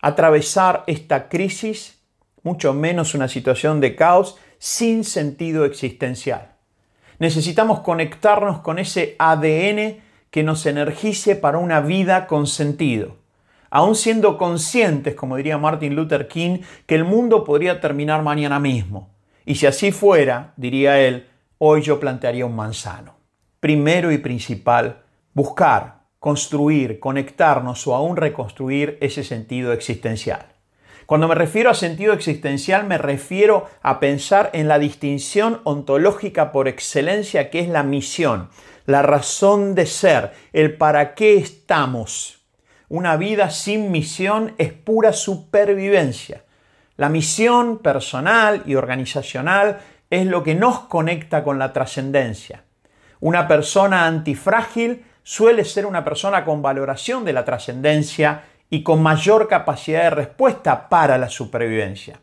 atravesar 0.00 0.84
esta 0.86 1.28
crisis, 1.28 2.00
mucho 2.44 2.72
menos 2.74 3.16
una 3.16 3.26
situación 3.26 3.80
de 3.80 3.96
caos, 3.96 4.36
sin 4.58 5.02
sentido 5.02 5.64
existencial. 5.64 6.52
Necesitamos 7.18 7.80
conectarnos 7.80 8.60
con 8.60 8.78
ese 8.78 9.16
ADN 9.18 9.96
que 10.30 10.44
nos 10.44 10.64
energice 10.64 11.34
para 11.34 11.58
una 11.58 11.80
vida 11.80 12.28
con 12.28 12.46
sentido, 12.46 13.16
aún 13.70 13.96
siendo 13.96 14.38
conscientes, 14.38 15.16
como 15.16 15.36
diría 15.36 15.58
Martin 15.58 15.96
Luther 15.96 16.28
King, 16.28 16.60
que 16.86 16.94
el 16.94 17.02
mundo 17.02 17.42
podría 17.42 17.80
terminar 17.80 18.22
mañana 18.22 18.60
mismo. 18.60 19.10
Y 19.44 19.56
si 19.56 19.66
así 19.66 19.90
fuera, 19.90 20.52
diría 20.56 21.00
él, 21.00 21.26
hoy 21.58 21.82
yo 21.82 22.00
plantearía 22.00 22.46
un 22.46 22.56
manzano. 22.56 23.16
Primero 23.60 24.12
y 24.12 24.18
principal, 24.18 25.02
buscar, 25.34 26.04
construir, 26.18 27.00
conectarnos 27.00 27.86
o 27.86 27.94
aún 27.94 28.16
reconstruir 28.16 28.98
ese 29.00 29.24
sentido 29.24 29.72
existencial. 29.72 30.46
Cuando 31.06 31.26
me 31.26 31.34
refiero 31.34 31.70
a 31.70 31.74
sentido 31.74 32.12
existencial 32.12 32.86
me 32.86 32.98
refiero 32.98 33.66
a 33.82 33.98
pensar 33.98 34.50
en 34.52 34.68
la 34.68 34.78
distinción 34.78 35.60
ontológica 35.64 36.52
por 36.52 36.68
excelencia 36.68 37.50
que 37.50 37.60
es 37.60 37.68
la 37.68 37.82
misión, 37.82 38.50
la 38.84 39.02
razón 39.02 39.74
de 39.74 39.86
ser, 39.86 40.32
el 40.52 40.76
para 40.76 41.14
qué 41.14 41.38
estamos. 41.38 42.46
Una 42.88 43.16
vida 43.16 43.50
sin 43.50 43.90
misión 43.90 44.54
es 44.58 44.72
pura 44.72 45.12
supervivencia. 45.12 46.44
La 46.96 47.08
misión 47.08 47.78
personal 47.78 48.62
y 48.66 48.74
organizacional 48.74 49.80
es 50.10 50.26
lo 50.26 50.42
que 50.42 50.54
nos 50.54 50.80
conecta 50.80 51.44
con 51.44 51.58
la 51.58 51.72
trascendencia. 51.72 52.64
Una 53.20 53.48
persona 53.48 54.06
antifrágil 54.06 55.04
suele 55.22 55.64
ser 55.64 55.86
una 55.86 56.04
persona 56.04 56.44
con 56.44 56.62
valoración 56.62 57.24
de 57.24 57.32
la 57.32 57.44
trascendencia 57.44 58.44
y 58.70 58.82
con 58.82 59.02
mayor 59.02 59.48
capacidad 59.48 60.04
de 60.04 60.10
respuesta 60.10 60.88
para 60.88 61.18
la 61.18 61.28
supervivencia. 61.28 62.20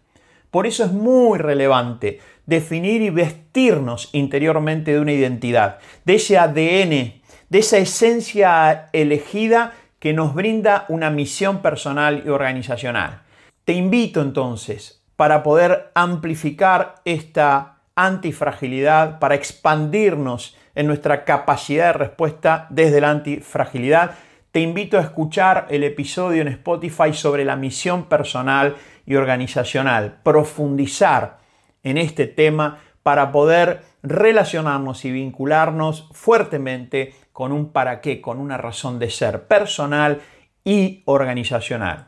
Por 0.51 0.67
eso 0.67 0.85
es 0.85 0.91
muy 0.91 1.37
relevante 1.37 2.19
definir 2.45 3.01
y 3.01 3.09
vestirnos 3.09 4.09
interiormente 4.13 4.93
de 4.93 4.99
una 4.99 5.11
identidad, 5.11 5.79
de 6.05 6.15
ese 6.15 6.37
ADN, 6.37 7.21
de 7.49 7.59
esa 7.59 7.77
esencia 7.77 8.89
elegida 8.93 9.73
que 9.99 10.13
nos 10.13 10.33
brinda 10.33 10.85
una 10.87 11.09
misión 11.09 11.61
personal 11.61 12.23
y 12.25 12.29
organizacional. 12.29 13.23
Te 13.65 13.73
invito 13.73 14.21
entonces, 14.21 15.03
para 15.15 15.43
poder 15.43 15.91
amplificar 15.95 16.95
esta 17.05 17.74
antifragilidad, 17.95 19.19
para 19.19 19.35
expandirnos 19.35 20.57
en 20.75 20.87
nuestra 20.87 21.23
capacidad 21.23 21.87
de 21.87 21.93
respuesta 21.93 22.67
desde 22.69 23.01
la 23.01 23.11
antifragilidad, 23.11 24.11
te 24.51 24.59
invito 24.59 24.97
a 24.97 25.01
escuchar 25.01 25.67
el 25.69 25.83
episodio 25.83 26.41
en 26.41 26.47
Spotify 26.49 27.13
sobre 27.13 27.43
la 27.43 27.55
misión 27.55 28.05
personal 28.05 28.75
y 29.05 29.15
organizacional, 29.15 30.19
profundizar 30.23 31.39
en 31.83 31.97
este 31.97 32.27
tema 32.27 32.79
para 33.03 33.31
poder 33.31 33.83
relacionarnos 34.01 35.05
y 35.05 35.11
vincularnos 35.11 36.09
fuertemente 36.11 37.13
con 37.31 37.51
un 37.51 37.71
para 37.71 38.01
qué, 38.01 38.21
con 38.21 38.39
una 38.39 38.57
razón 38.57 38.97
de 38.97 39.09
ser 39.09 39.47
personal 39.47 40.21
y 40.63 41.03
organizacional. 41.05 42.07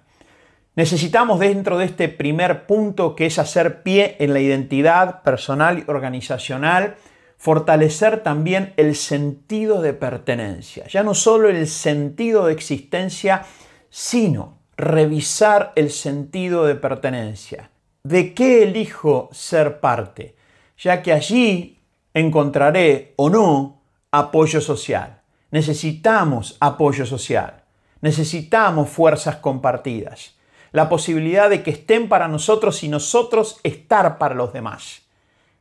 Necesitamos 0.77 1.39
dentro 1.39 1.79
de 1.79 1.85
este 1.85 2.07
primer 2.07 2.67
punto 2.67 3.15
que 3.15 3.25
es 3.25 3.39
hacer 3.39 3.81
pie 3.81 4.15
en 4.19 4.31
la 4.31 4.39
identidad 4.39 5.23
personal 5.23 5.79
y 5.79 5.89
organizacional, 5.89 6.97
fortalecer 7.35 8.21
también 8.21 8.75
el 8.77 8.95
sentido 8.95 9.81
de 9.81 9.93
pertenencia. 9.93 10.85
Ya 10.85 11.01
no 11.01 11.15
solo 11.15 11.49
el 11.49 11.67
sentido 11.67 12.45
de 12.45 12.53
existencia, 12.53 13.43
sino 13.89 14.59
revisar 14.77 15.73
el 15.75 15.89
sentido 15.89 16.67
de 16.67 16.75
pertenencia. 16.75 17.71
¿De 18.03 18.35
qué 18.35 18.61
elijo 18.61 19.29
ser 19.31 19.79
parte? 19.79 20.35
Ya 20.77 21.01
que 21.01 21.11
allí 21.11 21.79
encontraré 22.13 23.15
o 23.15 23.31
no 23.31 23.81
apoyo 24.11 24.61
social. 24.61 25.21
Necesitamos 25.49 26.55
apoyo 26.59 27.07
social. 27.07 27.63
Necesitamos 28.01 28.91
fuerzas 28.91 29.37
compartidas. 29.37 30.36
La 30.77 30.89
posibilidad 30.89 31.49
de 31.49 31.63
que 31.63 31.71
estén 31.71 32.07
para 32.07 32.27
nosotros 32.27 32.83
y 32.83 32.87
nosotros 32.87 33.59
estar 33.63 34.19
para 34.19 34.35
los 34.35 34.53
demás. 34.53 35.01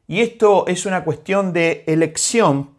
Y 0.06 0.20
esto 0.20 0.66
es 0.66 0.84
una 0.84 1.04
cuestión 1.04 1.54
de 1.54 1.84
elección 1.86 2.72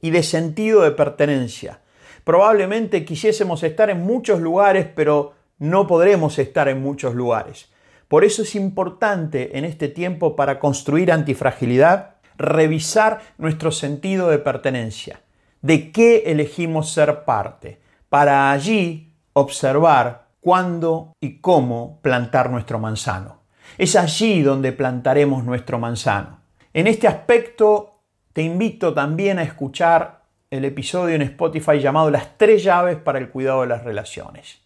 y 0.00 0.10
de 0.10 0.22
sentido 0.22 0.82
de 0.82 0.92
pertenencia. 0.92 1.80
Probablemente 2.22 3.04
quisiésemos 3.04 3.64
estar 3.64 3.90
en 3.90 4.04
muchos 4.04 4.40
lugares, 4.40 4.86
pero 4.94 5.32
no 5.58 5.88
podremos 5.88 6.38
estar 6.38 6.68
en 6.68 6.80
muchos 6.80 7.16
lugares. 7.16 7.72
Por 8.06 8.22
eso 8.22 8.42
es 8.42 8.54
importante 8.54 9.58
en 9.58 9.64
este 9.64 9.88
tiempo 9.88 10.36
para 10.36 10.60
construir 10.60 11.10
antifragilidad, 11.10 12.14
revisar 12.38 13.20
nuestro 13.36 13.72
sentido 13.72 14.28
de 14.28 14.38
pertenencia. 14.38 15.22
¿De 15.60 15.90
qué 15.90 16.22
elegimos 16.26 16.92
ser 16.92 17.24
parte? 17.24 17.80
Para 18.10 18.52
allí 18.52 19.12
observar 19.32 20.23
cuándo 20.44 21.16
y 21.20 21.38
cómo 21.38 22.00
plantar 22.02 22.50
nuestro 22.50 22.78
manzano. 22.78 23.38
Es 23.78 23.96
allí 23.96 24.42
donde 24.42 24.72
plantaremos 24.72 25.42
nuestro 25.42 25.78
manzano. 25.78 26.40
En 26.74 26.86
este 26.86 27.08
aspecto 27.08 28.02
te 28.34 28.42
invito 28.42 28.92
también 28.92 29.38
a 29.38 29.42
escuchar 29.42 30.24
el 30.50 30.66
episodio 30.66 31.14
en 31.14 31.22
Spotify 31.22 31.80
llamado 31.80 32.10
Las 32.10 32.36
tres 32.36 32.62
llaves 32.62 32.98
para 32.98 33.18
el 33.18 33.30
cuidado 33.30 33.62
de 33.62 33.68
las 33.68 33.84
relaciones. 33.84 34.60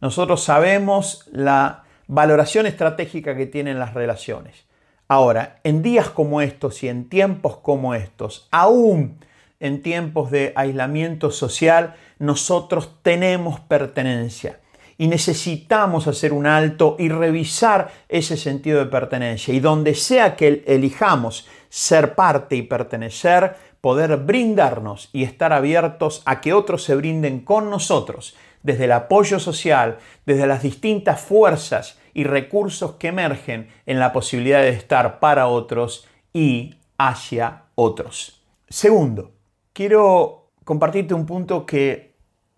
Nosotros 0.00 0.42
sabemos 0.42 1.28
la 1.30 1.84
valoración 2.08 2.66
estratégica 2.66 3.36
que 3.36 3.46
tienen 3.46 3.78
las 3.78 3.94
relaciones. 3.94 4.64
Ahora, 5.06 5.60
en 5.62 5.82
días 5.82 6.10
como 6.10 6.40
estos 6.40 6.82
y 6.82 6.88
en 6.88 7.08
tiempos 7.08 7.58
como 7.58 7.94
estos, 7.94 8.48
aún 8.50 9.18
en 9.60 9.82
tiempos 9.82 10.32
de 10.32 10.52
aislamiento 10.56 11.30
social, 11.30 11.94
nosotros 12.18 12.98
tenemos 13.02 13.60
pertenencia 13.60 14.58
y 15.02 15.08
necesitamos 15.08 16.06
hacer 16.06 16.32
un 16.32 16.46
alto 16.46 16.94
y 16.96 17.08
revisar 17.08 17.90
ese 18.08 18.36
sentido 18.36 18.78
de 18.78 18.86
pertenencia. 18.86 19.52
Y 19.52 19.58
donde 19.58 19.96
sea 19.96 20.36
que 20.36 20.62
elijamos 20.64 21.48
ser 21.68 22.14
parte 22.14 22.54
y 22.54 22.62
pertenecer, 22.62 23.56
poder 23.80 24.16
brindarnos 24.18 25.10
y 25.12 25.24
estar 25.24 25.52
abiertos 25.52 26.22
a 26.24 26.40
que 26.40 26.52
otros 26.52 26.84
se 26.84 26.94
brinden 26.94 27.40
con 27.40 27.68
nosotros, 27.68 28.36
desde 28.62 28.84
el 28.84 28.92
apoyo 28.92 29.40
social, 29.40 29.98
desde 30.24 30.46
las 30.46 30.62
distintas 30.62 31.20
fuerzas 31.20 31.98
y 32.14 32.22
recursos 32.22 32.92
que 32.92 33.08
emergen 33.08 33.70
en 33.86 33.98
la 33.98 34.12
posibilidad 34.12 34.60
de 34.60 34.68
estar 34.68 35.18
para 35.18 35.48
otros 35.48 36.06
y 36.32 36.76
hacia 36.96 37.64
otros. 37.74 38.40
Segundo, 38.68 39.32
quiero 39.72 40.52
compartirte 40.62 41.12
un 41.12 41.26
punto 41.26 41.66
que 41.66 42.14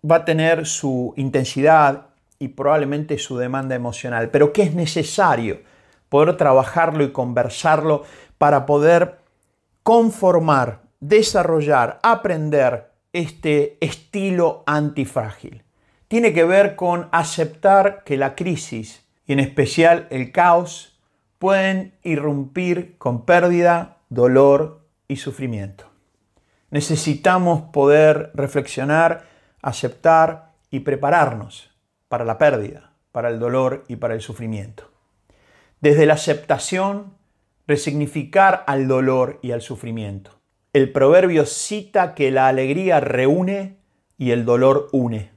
va 0.07 0.17
a 0.17 0.25
tener 0.25 0.67
su 0.67 1.11
intensidad 1.17 2.09
y 2.39 2.49
probablemente 2.49 3.17
su 3.17 3.37
demanda 3.37 3.75
emocional, 3.75 4.29
pero 4.29 4.53
que 4.53 4.63
es 4.63 4.73
necesario 4.73 5.61
poder 6.09 6.37
trabajarlo 6.37 7.03
y 7.03 7.11
conversarlo 7.11 8.03
para 8.37 8.65
poder 8.65 9.19
conformar, 9.83 10.81
desarrollar, 10.99 11.99
aprender 12.03 12.91
este 13.13 13.77
estilo 13.81 14.63
antifrágil. 14.65 15.63
Tiene 16.07 16.33
que 16.33 16.43
ver 16.43 16.75
con 16.75 17.07
aceptar 17.11 18.03
que 18.03 18.17
la 18.17 18.35
crisis 18.35 19.05
y 19.25 19.33
en 19.33 19.39
especial 19.39 20.07
el 20.09 20.31
caos 20.31 20.99
pueden 21.39 21.93
irrumpir 22.03 22.97
con 22.97 23.25
pérdida, 23.25 23.97
dolor 24.09 24.87
y 25.07 25.17
sufrimiento. 25.17 25.85
Necesitamos 26.69 27.69
poder 27.71 28.31
reflexionar, 28.33 29.25
aceptar 29.61 30.51
y 30.69 30.81
prepararnos 30.81 31.74
para 32.07 32.25
la 32.25 32.37
pérdida, 32.37 32.93
para 33.11 33.29
el 33.29 33.39
dolor 33.39 33.85
y 33.87 33.95
para 33.97 34.13
el 34.13 34.21
sufrimiento. 34.21 34.91
Desde 35.81 36.05
la 36.05 36.15
aceptación, 36.15 37.13
resignificar 37.67 38.63
al 38.67 38.87
dolor 38.87 39.39
y 39.41 39.51
al 39.51 39.61
sufrimiento. 39.61 40.31
El 40.73 40.91
proverbio 40.91 41.45
cita 41.45 42.15
que 42.15 42.31
la 42.31 42.47
alegría 42.47 42.99
reúne 42.99 43.77
y 44.17 44.31
el 44.31 44.45
dolor 44.45 44.89
une. 44.91 45.31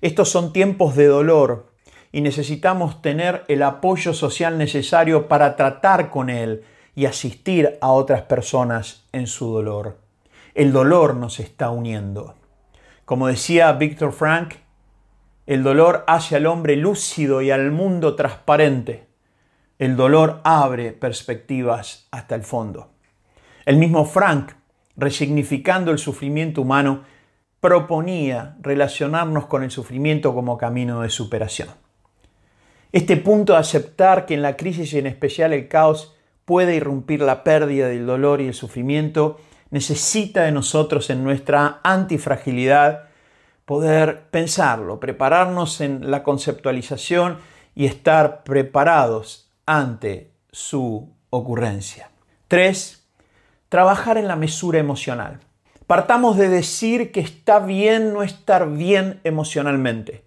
Estos 0.00 0.28
son 0.28 0.52
tiempos 0.52 0.96
de 0.96 1.06
dolor 1.06 1.72
y 2.12 2.20
necesitamos 2.20 3.02
tener 3.02 3.44
el 3.48 3.62
apoyo 3.62 4.14
social 4.14 4.58
necesario 4.58 5.28
para 5.28 5.56
tratar 5.56 6.10
con 6.10 6.30
él 6.30 6.64
y 6.94 7.06
asistir 7.06 7.78
a 7.80 7.90
otras 7.90 8.22
personas 8.22 9.06
en 9.12 9.26
su 9.26 9.52
dolor. 9.52 9.98
El 10.54 10.72
dolor 10.72 11.14
nos 11.14 11.38
está 11.40 11.70
uniendo. 11.70 12.34
Como 13.04 13.28
decía 13.28 13.72
Víctor 13.72 14.12
Frank, 14.12 14.54
el 15.48 15.62
dolor 15.62 16.04
hace 16.06 16.36
al 16.36 16.44
hombre 16.44 16.76
lúcido 16.76 17.40
y 17.40 17.50
al 17.50 17.70
mundo 17.70 18.14
transparente. 18.14 19.06
El 19.78 19.96
dolor 19.96 20.42
abre 20.44 20.92
perspectivas 20.92 22.06
hasta 22.10 22.34
el 22.34 22.42
fondo. 22.42 22.90
El 23.64 23.78
mismo 23.78 24.04
Frank, 24.04 24.52
resignificando 24.94 25.90
el 25.90 25.96
sufrimiento 25.96 26.60
humano, 26.60 27.04
proponía 27.60 28.56
relacionarnos 28.60 29.46
con 29.46 29.62
el 29.62 29.70
sufrimiento 29.70 30.34
como 30.34 30.58
camino 30.58 31.00
de 31.00 31.08
superación. 31.08 31.70
Este 32.92 33.16
punto 33.16 33.54
de 33.54 33.60
aceptar 33.60 34.26
que 34.26 34.34
en 34.34 34.42
la 34.42 34.54
crisis 34.54 34.92
y 34.92 34.98
en 34.98 35.06
especial 35.06 35.54
el 35.54 35.66
caos 35.66 36.14
puede 36.44 36.74
irrumpir 36.74 37.22
la 37.22 37.42
pérdida 37.42 37.88
del 37.88 38.04
dolor 38.04 38.42
y 38.42 38.48
el 38.48 38.54
sufrimiento, 38.54 39.40
necesita 39.70 40.42
de 40.42 40.52
nosotros 40.52 41.08
en 41.08 41.24
nuestra 41.24 41.80
antifragilidad 41.84 43.07
poder 43.68 44.30
pensarlo, 44.30 44.98
prepararnos 44.98 45.82
en 45.82 46.10
la 46.10 46.22
conceptualización 46.22 47.36
y 47.74 47.84
estar 47.84 48.42
preparados 48.42 49.52
ante 49.66 50.32
su 50.50 51.12
ocurrencia. 51.28 52.10
3. 52.48 53.06
Trabajar 53.68 54.16
en 54.16 54.26
la 54.26 54.36
mesura 54.36 54.78
emocional. 54.78 55.40
Partamos 55.86 56.38
de 56.38 56.48
decir 56.48 57.12
que 57.12 57.20
está 57.20 57.58
bien 57.58 58.14
no 58.14 58.22
estar 58.22 58.70
bien 58.70 59.20
emocionalmente. 59.22 60.24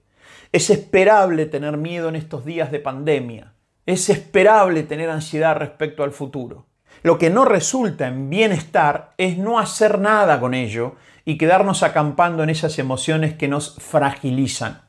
Es 0.51 0.69
esperable 0.69 1.47
tener 1.47 1.77
miedo 1.77 2.09
en 2.09 2.17
estos 2.17 2.45
días 2.45 2.71
de 2.71 2.79
pandemia. 2.79 3.53
Es 3.87 4.11
esperable 4.11 4.83
tener 4.83 5.09
ansiedad 5.09 5.55
respecto 5.55 6.03
al 6.03 6.11
futuro. 6.11 6.67
Lo 7.01 7.17
que 7.17 7.31
no 7.31 7.45
resulta 7.45 8.07
en 8.07 8.29
bienestar 8.29 9.15
es 9.17 9.39
no 9.39 9.57
hacer 9.57 9.97
nada 9.97 10.39
con 10.39 10.53
ello 10.53 10.95
y 11.25 11.37
quedarnos 11.37 11.83
acampando 11.83 12.43
en 12.43 12.49
esas 12.49 12.79
emociones 12.79 13.35
que 13.35 13.47
nos 13.47 13.75
fragilizan. 13.75 14.81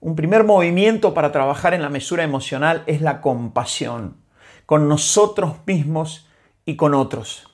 Un 0.00 0.16
primer 0.16 0.44
movimiento 0.44 1.12
para 1.12 1.32
trabajar 1.32 1.74
en 1.74 1.82
la 1.82 1.90
mesura 1.90 2.24
emocional 2.24 2.82
es 2.86 3.02
la 3.02 3.20
compasión, 3.20 4.16
con 4.64 4.88
nosotros 4.88 5.56
mismos 5.66 6.28
y 6.64 6.76
con 6.76 6.94
otros. 6.94 7.46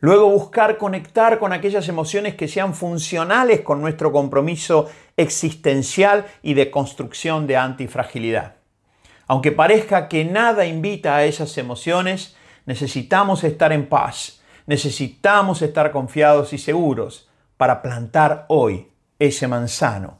Luego 0.00 0.28
buscar 0.28 0.76
conectar 0.76 1.38
con 1.38 1.52
aquellas 1.52 1.88
emociones 1.88 2.34
que 2.34 2.46
sean 2.46 2.74
funcionales 2.74 3.62
con 3.62 3.80
nuestro 3.80 4.12
compromiso 4.12 4.90
existencial 5.16 6.26
y 6.42 6.54
de 6.54 6.70
construcción 6.70 7.46
de 7.46 7.56
antifragilidad. 7.56 8.56
Aunque 9.26 9.50
parezca 9.50 10.08
que 10.08 10.26
nada 10.26 10.66
invita 10.66 11.16
a 11.16 11.24
esas 11.24 11.56
emociones, 11.56 12.36
necesitamos 12.66 13.44
estar 13.44 13.72
en 13.72 13.88
paz, 13.88 14.42
necesitamos 14.66 15.62
estar 15.62 15.90
confiados 15.92 16.52
y 16.52 16.58
seguros 16.58 17.28
para 17.56 17.82
plantar 17.82 18.46
hoy 18.48 18.88
ese 19.18 19.46
manzano 19.48 20.18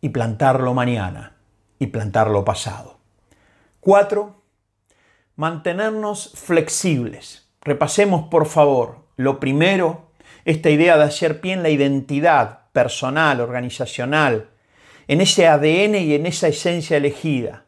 y 0.00 0.10
plantarlo 0.10 0.74
mañana 0.74 1.36
y 1.78 1.86
plantarlo 1.86 2.44
pasado. 2.44 2.98
Cuatro, 3.80 4.42
mantenernos 5.36 6.32
flexibles. 6.34 7.48
Repasemos 7.60 8.28
por 8.28 8.46
favor 8.46 9.04
lo 9.16 9.38
primero, 9.40 10.10
esta 10.44 10.70
idea 10.70 10.96
de 10.96 11.04
hacer 11.04 11.40
bien 11.40 11.62
la 11.62 11.70
identidad 11.70 12.60
personal, 12.72 13.40
organizacional, 13.40 14.50
en 15.06 15.20
ese 15.20 15.46
ADN 15.46 15.94
y 15.96 16.14
en 16.14 16.26
esa 16.26 16.48
esencia 16.48 16.96
elegida. 16.96 17.64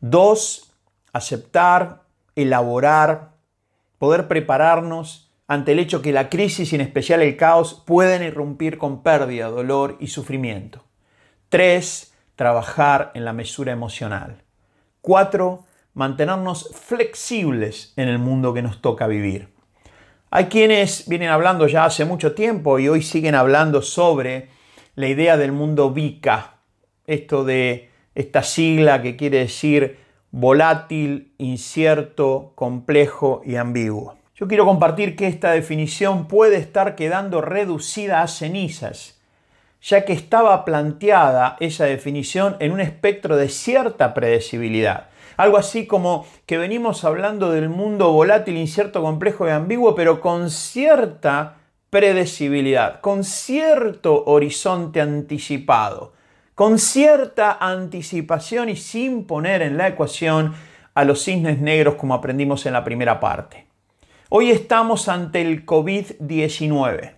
Dos, 0.00 0.72
aceptar, 1.12 2.02
elaborar, 2.36 3.32
poder 3.98 4.28
prepararnos 4.28 5.25
ante 5.48 5.72
el 5.72 5.78
hecho 5.78 6.02
que 6.02 6.12
la 6.12 6.28
crisis 6.28 6.72
y 6.72 6.76
en 6.76 6.80
especial 6.80 7.22
el 7.22 7.36
caos 7.36 7.82
pueden 7.86 8.22
irrumpir 8.22 8.78
con 8.78 9.02
pérdida, 9.02 9.48
dolor 9.48 9.96
y 10.00 10.08
sufrimiento. 10.08 10.84
Tres, 11.48 12.14
trabajar 12.34 13.12
en 13.14 13.24
la 13.24 13.32
mesura 13.32 13.72
emocional. 13.72 14.42
Cuatro, 15.00 15.64
mantenernos 15.94 16.70
flexibles 16.74 17.92
en 17.96 18.08
el 18.08 18.18
mundo 18.18 18.52
que 18.52 18.62
nos 18.62 18.82
toca 18.82 19.06
vivir. 19.06 19.54
Hay 20.30 20.46
quienes 20.46 21.08
vienen 21.08 21.30
hablando 21.30 21.68
ya 21.68 21.84
hace 21.84 22.04
mucho 22.04 22.34
tiempo 22.34 22.78
y 22.78 22.88
hoy 22.88 23.02
siguen 23.02 23.34
hablando 23.34 23.80
sobre 23.80 24.50
la 24.96 25.06
idea 25.06 25.36
del 25.36 25.52
mundo 25.52 25.90
VICA, 25.90 26.58
esto 27.06 27.44
de 27.44 27.90
esta 28.14 28.42
sigla 28.42 29.02
que 29.02 29.16
quiere 29.16 29.38
decir 29.38 29.98
volátil, 30.32 31.32
incierto, 31.38 32.52
complejo 32.56 33.40
y 33.44 33.56
ambiguo. 33.56 34.16
Yo 34.36 34.46
quiero 34.48 34.64
compartir 34.64 35.16
que 35.16 35.26
esta 35.26 35.50
definición 35.50 36.28
puede 36.28 36.56
estar 36.56 36.94
quedando 36.94 37.40
reducida 37.40 38.22
a 38.22 38.28
cenizas 38.28 39.16
ya 39.86 40.04
que 40.04 40.12
estaba 40.12 40.64
planteada 40.64 41.56
esa 41.60 41.84
definición 41.84 42.56
en 42.58 42.72
un 42.72 42.80
espectro 42.80 43.36
de 43.36 43.48
cierta 43.48 44.14
predecibilidad. 44.14 45.08
Algo 45.36 45.58
así 45.58 45.86
como 45.86 46.26
que 46.44 46.58
venimos 46.58 47.04
hablando 47.04 47.52
del 47.52 47.68
mundo 47.68 48.10
volátil, 48.10 48.56
incierto, 48.56 49.02
complejo 49.02 49.46
y 49.46 49.50
ambiguo, 49.50 49.94
pero 49.94 50.20
con 50.20 50.50
cierta 50.50 51.58
predecibilidad, 51.90 53.00
con 53.00 53.22
cierto 53.22 54.24
horizonte 54.24 55.00
anticipado, 55.00 56.14
con 56.56 56.78
cierta 56.78 57.56
anticipación 57.60 58.70
y 58.70 58.76
sin 58.76 59.24
poner 59.24 59.62
en 59.62 59.76
la 59.76 59.88
ecuación 59.88 60.54
a 60.94 61.04
los 61.04 61.22
cisnes 61.22 61.60
negros 61.60 61.94
como 61.94 62.14
aprendimos 62.14 62.66
en 62.66 62.72
la 62.72 62.82
primera 62.82 63.20
parte. 63.20 63.66
Hoy 64.28 64.50
estamos 64.50 65.08
ante 65.08 65.40
el 65.40 65.64
COVID-19. 65.64 67.12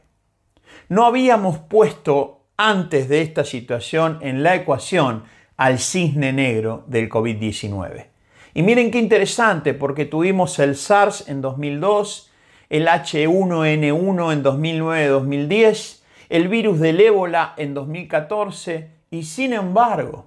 No 0.90 1.06
habíamos 1.06 1.56
puesto 1.56 2.42
antes 2.58 3.08
de 3.08 3.22
esta 3.22 3.44
situación 3.44 4.18
en 4.20 4.42
la 4.42 4.54
ecuación 4.56 5.24
al 5.56 5.78
cisne 5.78 6.34
negro 6.34 6.84
del 6.86 7.08
COVID-19. 7.08 8.08
Y 8.52 8.62
miren 8.62 8.90
qué 8.90 8.98
interesante, 8.98 9.72
porque 9.72 10.04
tuvimos 10.04 10.58
el 10.58 10.76
SARS 10.76 11.26
en 11.28 11.40
2002, 11.40 12.30
el 12.68 12.86
H1N1 12.88 14.32
en 14.34 14.44
2009-2010, 14.44 16.02
el 16.28 16.48
virus 16.48 16.78
del 16.78 17.00
ébola 17.00 17.54
en 17.56 17.72
2014, 17.72 18.90
y 19.10 19.22
sin 19.22 19.54
embargo, 19.54 20.26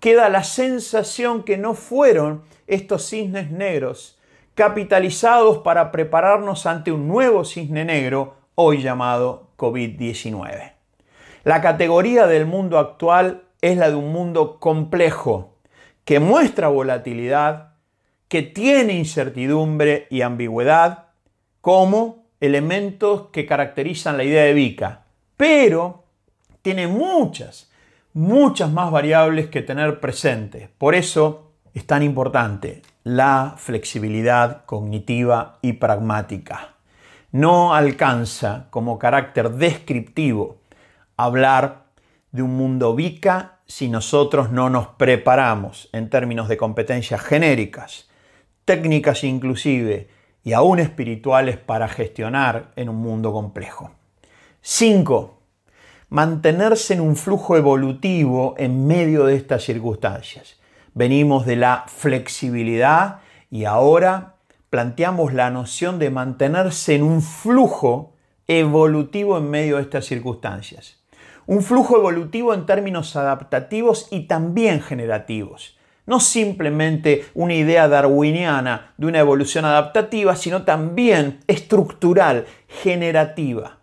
queda 0.00 0.28
la 0.28 0.42
sensación 0.42 1.44
que 1.44 1.56
no 1.56 1.74
fueron 1.74 2.42
estos 2.66 3.08
cisnes 3.08 3.52
negros 3.52 4.15
capitalizados 4.56 5.58
para 5.58 5.92
prepararnos 5.92 6.64
ante 6.64 6.90
un 6.90 7.06
nuevo 7.06 7.44
cisne 7.44 7.84
negro, 7.84 8.36
hoy 8.54 8.80
llamado 8.80 9.50
COVID-19. 9.58 10.72
La 11.44 11.60
categoría 11.60 12.26
del 12.26 12.46
mundo 12.46 12.78
actual 12.78 13.42
es 13.60 13.76
la 13.76 13.90
de 13.90 13.96
un 13.96 14.12
mundo 14.12 14.58
complejo, 14.58 15.58
que 16.06 16.20
muestra 16.20 16.68
volatilidad, 16.68 17.74
que 18.28 18.40
tiene 18.40 18.94
incertidumbre 18.94 20.06
y 20.08 20.22
ambigüedad 20.22 21.08
como 21.60 22.24
elementos 22.40 23.28
que 23.32 23.44
caracterizan 23.44 24.16
la 24.16 24.24
idea 24.24 24.44
de 24.44 24.54
Vika, 24.54 25.04
pero 25.36 26.04
tiene 26.62 26.86
muchas, 26.86 27.70
muchas 28.14 28.72
más 28.72 28.90
variables 28.90 29.48
que 29.48 29.60
tener 29.60 30.00
presentes. 30.00 30.70
Por 30.78 30.94
eso 30.94 31.52
es 31.74 31.86
tan 31.86 32.02
importante 32.02 32.80
la 33.06 33.54
flexibilidad 33.56 34.64
cognitiva 34.64 35.60
y 35.62 35.74
pragmática. 35.74 36.74
No 37.30 37.72
alcanza 37.72 38.66
como 38.70 38.98
carácter 38.98 39.50
descriptivo 39.50 40.56
hablar 41.16 41.84
de 42.32 42.42
un 42.42 42.56
mundo 42.56 42.96
VICA 42.96 43.60
si 43.64 43.88
nosotros 43.88 44.50
no 44.50 44.70
nos 44.70 44.88
preparamos 44.88 45.88
en 45.92 46.10
términos 46.10 46.48
de 46.48 46.56
competencias 46.56 47.20
genéricas, 47.20 48.08
técnicas 48.64 49.22
inclusive 49.22 50.10
y 50.42 50.54
aún 50.54 50.80
espirituales 50.80 51.58
para 51.58 51.86
gestionar 51.86 52.72
en 52.74 52.88
un 52.88 52.96
mundo 52.96 53.32
complejo. 53.32 53.92
5. 54.62 55.38
Mantenerse 56.08 56.94
en 56.94 57.02
un 57.02 57.14
flujo 57.14 57.56
evolutivo 57.56 58.56
en 58.58 58.88
medio 58.88 59.26
de 59.26 59.36
estas 59.36 59.62
circunstancias. 59.62 60.56
Venimos 60.96 61.44
de 61.44 61.56
la 61.56 61.84
flexibilidad 61.88 63.18
y 63.50 63.66
ahora 63.66 64.36
planteamos 64.70 65.34
la 65.34 65.50
noción 65.50 65.98
de 65.98 66.08
mantenerse 66.08 66.94
en 66.94 67.02
un 67.02 67.20
flujo 67.20 68.14
evolutivo 68.46 69.36
en 69.36 69.50
medio 69.50 69.76
de 69.76 69.82
estas 69.82 70.06
circunstancias. 70.06 71.04
Un 71.46 71.62
flujo 71.62 71.98
evolutivo 71.98 72.54
en 72.54 72.64
términos 72.64 73.14
adaptativos 73.14 74.08
y 74.10 74.20
también 74.20 74.80
generativos. 74.80 75.76
No 76.06 76.18
simplemente 76.18 77.26
una 77.34 77.52
idea 77.52 77.88
darwiniana 77.88 78.94
de 78.96 79.06
una 79.08 79.18
evolución 79.18 79.66
adaptativa, 79.66 80.34
sino 80.34 80.62
también 80.62 81.40
estructural, 81.46 82.46
generativa. 82.68 83.80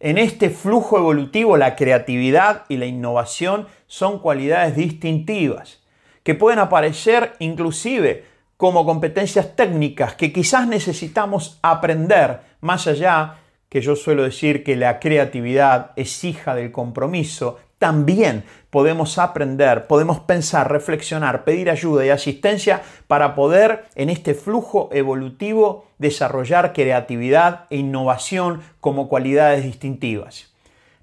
En 0.00 0.16
este 0.16 0.48
flujo 0.48 0.96
evolutivo 0.96 1.58
la 1.58 1.76
creatividad 1.76 2.64
y 2.70 2.78
la 2.78 2.86
innovación 2.86 3.66
son 3.86 4.20
cualidades 4.20 4.74
distintivas 4.74 5.82
que 6.26 6.34
pueden 6.34 6.58
aparecer 6.58 7.34
inclusive 7.38 8.24
como 8.56 8.84
competencias 8.84 9.54
técnicas 9.54 10.16
que 10.16 10.32
quizás 10.32 10.66
necesitamos 10.66 11.60
aprender 11.62 12.40
más 12.60 12.88
allá 12.88 13.36
que 13.68 13.80
yo 13.80 13.94
suelo 13.94 14.24
decir 14.24 14.64
que 14.64 14.74
la 14.74 14.98
creatividad 14.98 15.92
es 15.94 16.24
hija 16.24 16.56
del 16.56 16.72
compromiso, 16.72 17.60
también 17.78 18.42
podemos 18.70 19.18
aprender, 19.18 19.86
podemos 19.86 20.18
pensar, 20.18 20.68
reflexionar, 20.68 21.44
pedir 21.44 21.70
ayuda 21.70 22.04
y 22.04 22.08
asistencia 22.08 22.82
para 23.06 23.36
poder 23.36 23.84
en 23.94 24.10
este 24.10 24.34
flujo 24.34 24.88
evolutivo 24.90 25.86
desarrollar 25.98 26.72
creatividad 26.72 27.66
e 27.70 27.76
innovación 27.76 28.62
como 28.80 29.08
cualidades 29.08 29.62
distintivas. 29.62 30.52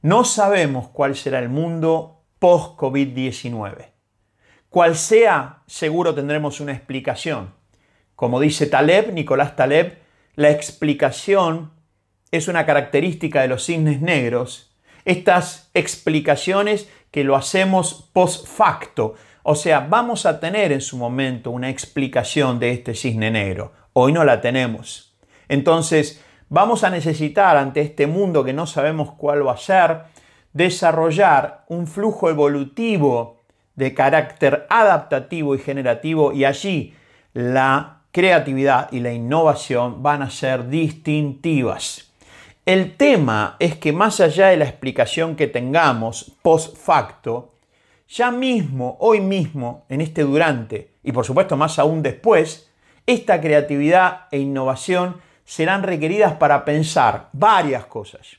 No 0.01 0.25
sabemos 0.25 0.89
cuál 0.89 1.15
será 1.15 1.39
el 1.39 1.47
mundo 1.47 2.19
post-COVID-19. 2.39 3.92
Cual 4.73 4.95
sea, 4.95 5.61
seguro 5.67 6.15
tendremos 6.15 6.59
una 6.59 6.71
explicación. 6.71 7.53
Como 8.15 8.39
dice 8.39 8.65
Taleb, 8.65 9.13
Nicolás 9.13 9.55
Taleb, 9.55 9.99
la 10.33 10.49
explicación 10.49 11.71
es 12.31 12.47
una 12.47 12.65
característica 12.65 13.43
de 13.43 13.49
los 13.49 13.67
cisnes 13.67 14.01
negros. 14.01 14.75
Estas 15.05 15.69
explicaciones 15.75 16.89
que 17.11 17.23
lo 17.23 17.35
hacemos 17.35 18.09
post 18.13 18.47
facto, 18.47 19.13
o 19.43 19.53
sea, 19.53 19.81
vamos 19.81 20.25
a 20.25 20.39
tener 20.39 20.71
en 20.71 20.81
su 20.81 20.97
momento 20.97 21.51
una 21.51 21.69
explicación 21.69 22.57
de 22.57 22.71
este 22.71 22.95
cisne 22.95 23.29
negro. 23.29 23.73
Hoy 23.93 24.11
no 24.11 24.23
la 24.23 24.41
tenemos. 24.41 25.15
Entonces, 25.49 26.19
vamos 26.49 26.83
a 26.83 26.89
necesitar 26.89 27.57
ante 27.57 27.81
este 27.81 28.07
mundo 28.07 28.43
que 28.43 28.53
no 28.53 28.65
sabemos 28.65 29.11
cuál 29.11 29.45
va 29.45 29.53
a 29.53 29.57
ser, 29.57 30.05
desarrollar 30.51 31.63
un 31.67 31.85
flujo 31.85 32.27
evolutivo 32.27 33.42
de 33.75 33.93
carácter 33.93 34.65
adaptativo 34.69 35.55
y 35.55 35.59
generativo 35.59 36.31
y 36.31 36.45
allí 36.45 36.93
la 37.33 38.01
creatividad 38.11 38.91
y 38.91 38.99
la 38.99 39.11
innovación 39.11 40.03
van 40.03 40.21
a 40.21 40.29
ser 40.29 40.69
distintivas. 40.69 42.11
El 42.65 42.95
tema 42.95 43.57
es 43.59 43.75
que 43.75 43.91
más 43.91 44.19
allá 44.19 44.47
de 44.47 44.57
la 44.57 44.65
explicación 44.65 45.35
que 45.35 45.47
tengamos 45.47 46.33
post 46.41 46.77
facto, 46.77 47.55
ya 48.07 48.31
mismo, 48.31 48.97
hoy 48.99 49.19
mismo, 49.19 49.85
en 49.89 50.01
este 50.01 50.21
durante, 50.21 50.91
y 51.03 51.11
por 51.11 51.25
supuesto 51.25 51.57
más 51.57 51.79
aún 51.79 52.03
después, 52.03 52.69
esta 53.05 53.41
creatividad 53.41 54.27
e 54.31 54.39
innovación 54.39 55.17
serán 55.43 55.83
requeridas 55.83 56.33
para 56.35 56.63
pensar 56.63 57.29
varias 57.33 57.85
cosas. 57.85 58.37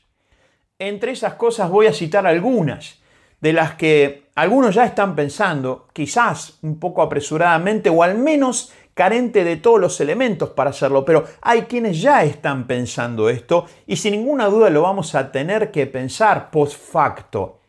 Entre 0.79 1.11
esas 1.11 1.35
cosas 1.35 1.69
voy 1.69 1.87
a 1.87 1.93
citar 1.93 2.25
algunas, 2.25 2.99
de 3.45 3.53
las 3.53 3.75
que 3.75 4.23
algunos 4.33 4.73
ya 4.73 4.85
están 4.85 5.15
pensando, 5.15 5.87
quizás 5.93 6.57
un 6.63 6.79
poco 6.79 7.03
apresuradamente 7.03 7.91
o 7.91 8.01
al 8.01 8.17
menos 8.17 8.73
carente 8.95 9.43
de 9.43 9.57
todos 9.57 9.79
los 9.79 10.01
elementos 10.01 10.49
para 10.49 10.71
hacerlo, 10.71 11.05
pero 11.05 11.25
hay 11.43 11.61
quienes 11.65 12.01
ya 12.01 12.23
están 12.23 12.65
pensando 12.65 13.29
esto 13.29 13.67
y 13.85 13.97
sin 13.97 14.13
ninguna 14.13 14.47
duda 14.47 14.71
lo 14.71 14.81
vamos 14.81 15.13
a 15.13 15.31
tener 15.31 15.69
que 15.69 15.85
pensar 15.85 16.49
post 16.49 16.75
facto. 16.75 17.59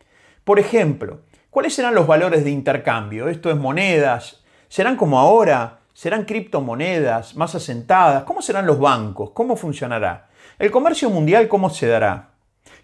Por 0.43 0.57
ejemplo, 0.57 1.19
¿cuáles 1.51 1.75
serán 1.75 1.93
los 1.93 2.07
valores 2.07 2.43
de 2.43 2.49
intercambio? 2.49 3.29
Esto 3.29 3.51
es 3.51 3.55
monedas, 3.55 4.43
¿serán 4.69 4.95
como 4.95 5.19
ahora? 5.19 5.81
¿Serán 5.93 6.25
criptomonedas 6.25 7.35
más 7.35 7.53
asentadas? 7.53 8.23
¿Cómo 8.23 8.41
serán 8.41 8.65
los 8.65 8.79
bancos? 8.79 9.29
¿Cómo 9.29 9.55
funcionará? 9.55 10.29
¿El 10.57 10.71
comercio 10.71 11.11
mundial 11.11 11.47
cómo 11.47 11.69
se 11.69 11.85
dará? 11.85 12.31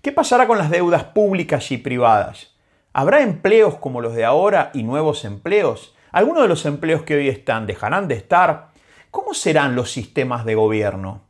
¿Qué 0.04 0.12
pasará 0.12 0.46
con 0.46 0.60
las 0.60 0.70
deudas 0.70 1.06
públicas 1.06 1.72
y 1.72 1.80
privadas? 1.80 2.53
¿Habrá 2.96 3.24
empleos 3.24 3.78
como 3.78 4.02
los 4.02 4.14
de 4.14 4.24
ahora 4.24 4.70
y 4.76 4.84
nuevos 4.84 5.26
empleos? 5.26 5.96
Algunos 6.12 6.44
de 6.44 6.48
los 6.48 6.64
empleos 6.68 7.02
que 7.02 7.16
hoy 7.16 7.28
están 7.28 7.66
dejarán 7.66 8.08
de 8.08 8.14
estar. 8.14 8.70
¿Cómo 9.10 9.34
serán 9.34 9.76
los 9.76 9.92
sistemas 9.92 10.46
de 10.46 10.54
gobierno? 10.54 11.22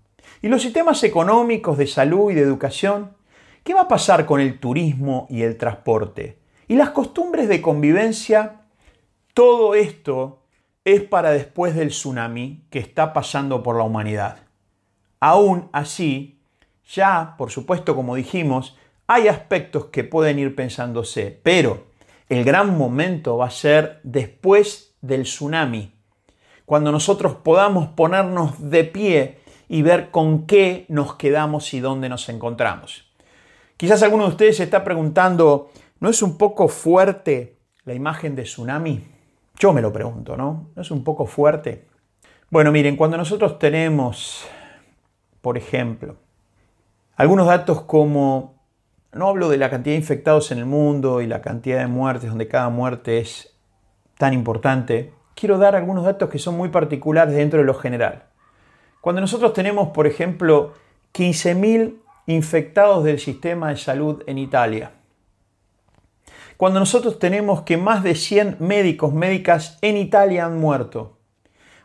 ¿Y 0.42 0.50
los 0.50 0.62
sistemas 0.62 1.02
económicos 1.06 1.78
de 1.78 1.88
salud 1.88 2.32
y 2.32 2.34
de 2.34 2.42
educación? 2.42 3.16
¿Qué 3.64 3.74
va 3.74 3.84
a 3.84 3.88
pasar 3.88 4.26
con 4.26 4.42
el 4.42 4.60
turismo 4.60 5.26
y 5.30 5.44
el 5.44 5.58
transporte? 5.58 6.38
¿Y 6.68 6.76
las 6.76 6.90
costumbres 6.90 7.48
de 7.48 7.62
convivencia? 7.62 8.64
Todo 9.34 9.74
esto 9.74 10.44
es 10.84 11.02
para 11.02 11.32
después 11.32 11.76
del 11.76 11.90
tsunami 11.90 12.66
que 12.72 12.80
está 12.80 13.14
pasando 13.14 13.64
por 13.64 13.78
la 13.78 13.84
humanidad. 13.84 14.40
Aún 15.22 15.70
así, 15.72 16.42
ya, 16.94 17.36
por 17.38 17.52
supuesto, 17.52 17.96
como 17.96 18.16
dijimos, 18.16 18.78
hay 19.08 19.28
aspectos 19.28 19.86
que 19.86 20.04
pueden 20.04 20.40
ir 20.40 20.56
pensándose, 20.56 21.40
pero 21.44 21.88
el 22.30 22.44
gran 22.44 22.78
momento 22.78 23.38
va 23.38 23.48
a 23.48 23.52
ser 23.52 24.00
después 24.04 24.96
del 25.02 25.24
tsunami, 25.24 25.94
cuando 26.66 26.92
nosotros 26.92 27.36
podamos 27.36 27.90
ponernos 27.90 28.70
de 28.70 28.84
pie 28.86 29.40
y 29.68 29.82
ver 29.82 30.12
con 30.12 30.46
qué 30.46 30.86
nos 30.88 31.16
quedamos 31.16 31.74
y 31.74 31.80
dónde 31.80 32.10
nos 32.10 32.30
encontramos. 32.30 33.12
Quizás 33.78 34.02
alguno 34.04 34.24
de 34.24 34.30
ustedes 34.30 34.58
se 34.58 34.64
está 34.64 34.84
preguntando, 34.84 35.72
¿no 36.00 36.10
es 36.10 36.22
un 36.22 36.38
poco 36.38 36.68
fuerte 36.68 37.58
la 37.84 37.94
imagen 37.94 38.36
de 38.36 38.44
tsunami? 38.44 39.04
Yo 39.60 39.74
me 39.74 39.82
lo 39.82 39.92
pregunto, 39.92 40.38
¿no? 40.38 40.70
¿No 40.76 40.82
es 40.82 40.90
un 40.92 41.04
poco 41.04 41.26
fuerte? 41.26 41.88
Bueno, 42.50 42.72
miren, 42.72 42.96
cuando 42.96 43.18
nosotros 43.18 43.60
tenemos, 43.60 44.46
por 45.42 45.58
ejemplo, 45.58 46.16
algunos 47.16 47.48
datos 47.48 47.82
como 47.82 48.53
no 49.14 49.30
hablo 49.30 49.50
de 49.50 49.58
la 49.58 49.70
cantidad 49.70 49.94
de 49.94 50.00
infectados 50.00 50.52
en 50.52 50.58
el 50.58 50.66
mundo 50.66 51.22
y 51.22 51.28
la 51.28 51.42
cantidad 51.42 51.80
de 51.80 51.88
muertes, 51.88 52.30
donde 52.30 52.48
cada 52.48 52.70
muerte 52.70 53.20
es 53.20 53.56
tan 54.18 54.34
importante. 54.34 55.14
Quiero 55.36 55.58
dar 55.58 55.76
algunos 55.76 56.06
datos 56.06 56.30
que 56.30 56.40
son 56.40 56.58
muy 56.58 56.70
particulares 56.70 57.36
dentro 57.36 57.60
de 57.60 57.66
lo 57.66 57.74
general. 57.74 58.24
Cuando 59.02 59.22
nosotros 59.22 59.54
tenemos, 59.54 59.90
por 59.90 60.08
ejemplo, 60.08 60.74
15.000 61.14 61.96
infectados 62.28 63.04
del 63.04 63.20
sistema 63.20 63.70
de 63.70 63.78
salud 63.78 64.24
en 64.28 64.38
Italia, 64.38 64.92
cuando 66.58 66.80
nosotros 66.80 67.20
tenemos 67.20 67.64
que 67.64 67.78
más 67.78 68.04
de 68.04 68.16
100 68.16 68.58
médicos, 68.60 69.14
médicas 69.14 69.78
en 69.82 69.98
Italia 69.98 70.46
han 70.46 70.60
muerto, 70.60 71.18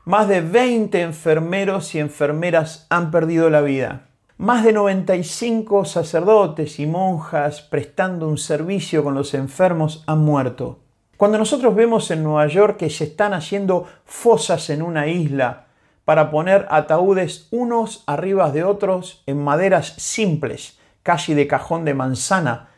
más 0.04 0.28
de 0.28 0.40
20 0.40 1.00
enfermeros 1.02 1.94
y 1.94 1.98
enfermeras 1.98 2.86
han 2.88 3.10
perdido 3.10 3.50
la 3.50 3.60
vida, 3.60 4.07
más 4.38 4.62
de 4.62 4.72
95 4.72 5.84
sacerdotes 5.84 6.78
y 6.78 6.86
monjas 6.86 7.60
prestando 7.60 8.28
un 8.28 8.38
servicio 8.38 9.02
con 9.02 9.14
los 9.14 9.34
enfermos 9.34 10.04
han 10.06 10.20
muerto. 10.20 10.78
Cuando 11.16 11.38
nosotros 11.38 11.74
vemos 11.74 12.12
en 12.12 12.22
Nueva 12.22 12.46
York 12.46 12.76
que 12.76 12.88
se 12.88 13.02
están 13.02 13.34
haciendo 13.34 13.86
fosas 14.04 14.70
en 14.70 14.82
una 14.82 15.08
isla 15.08 15.66
para 16.04 16.30
poner 16.30 16.68
ataúdes 16.70 17.48
unos 17.50 18.04
arriba 18.06 18.52
de 18.52 18.62
otros 18.62 19.24
en 19.26 19.42
maderas 19.42 19.94
simples, 19.98 20.78
casi 21.02 21.34
de 21.34 21.48
cajón 21.48 21.84
de 21.84 21.94
manzana 21.94 22.68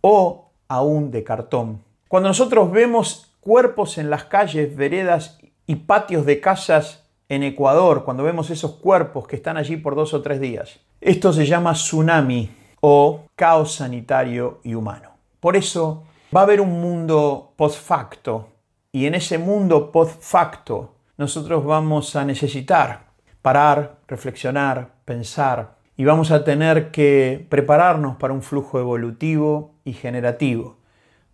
o 0.00 0.52
aún 0.68 1.10
de 1.10 1.22
cartón. 1.22 1.82
Cuando 2.08 2.30
nosotros 2.30 2.72
vemos 2.72 3.34
cuerpos 3.40 3.98
en 3.98 4.08
las 4.08 4.24
calles, 4.24 4.74
veredas 4.74 5.38
y 5.66 5.76
patios 5.76 6.24
de 6.24 6.40
casas 6.40 6.99
en 7.30 7.44
Ecuador, 7.44 8.02
cuando 8.04 8.24
vemos 8.24 8.50
esos 8.50 8.72
cuerpos 8.72 9.28
que 9.28 9.36
están 9.36 9.56
allí 9.56 9.76
por 9.76 9.94
dos 9.94 10.12
o 10.14 10.20
tres 10.20 10.40
días, 10.40 10.80
esto 11.00 11.32
se 11.32 11.46
llama 11.46 11.74
tsunami 11.74 12.50
o 12.80 13.26
caos 13.36 13.76
sanitario 13.76 14.58
y 14.64 14.74
humano. 14.74 15.10
Por 15.38 15.56
eso 15.56 16.02
va 16.34 16.40
a 16.40 16.42
haber 16.42 16.60
un 16.60 16.80
mundo 16.80 17.52
post 17.54 17.80
facto 17.80 18.48
y 18.90 19.06
en 19.06 19.14
ese 19.14 19.38
mundo 19.38 19.92
post 19.92 20.20
facto 20.20 20.96
nosotros 21.18 21.64
vamos 21.64 22.16
a 22.16 22.24
necesitar 22.24 23.10
parar, 23.42 23.98
reflexionar, 24.08 24.88
pensar 25.04 25.76
y 25.96 26.04
vamos 26.04 26.32
a 26.32 26.42
tener 26.42 26.90
que 26.90 27.46
prepararnos 27.48 28.16
para 28.16 28.34
un 28.34 28.42
flujo 28.42 28.80
evolutivo 28.80 29.76
y 29.84 29.92
generativo, 29.92 30.78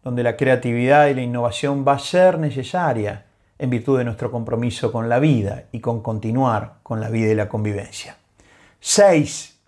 donde 0.05 0.23
la 0.23 0.37
creatividad 0.37 1.07
y 1.07 1.15
la 1.15 1.23
innovación 1.23 1.87
va 1.89 1.95
a 1.95 1.99
ser 1.99 2.39
necesaria 2.39 3.25
en 3.59 3.71
virtud 3.71 3.99
de 3.99 4.05
nuestro 4.05 4.31
compromiso 4.31 4.93
con 4.93 5.09
la 5.09 5.19
vida 5.19 5.65
y 5.73 5.81
con 5.81 6.03
continuar 6.03 6.79
con 6.83 7.01
la 7.01 7.09
vida 7.09 7.33
y 7.33 7.35
la 7.35 7.49
convivencia. 7.49 8.19
6. 8.81 9.59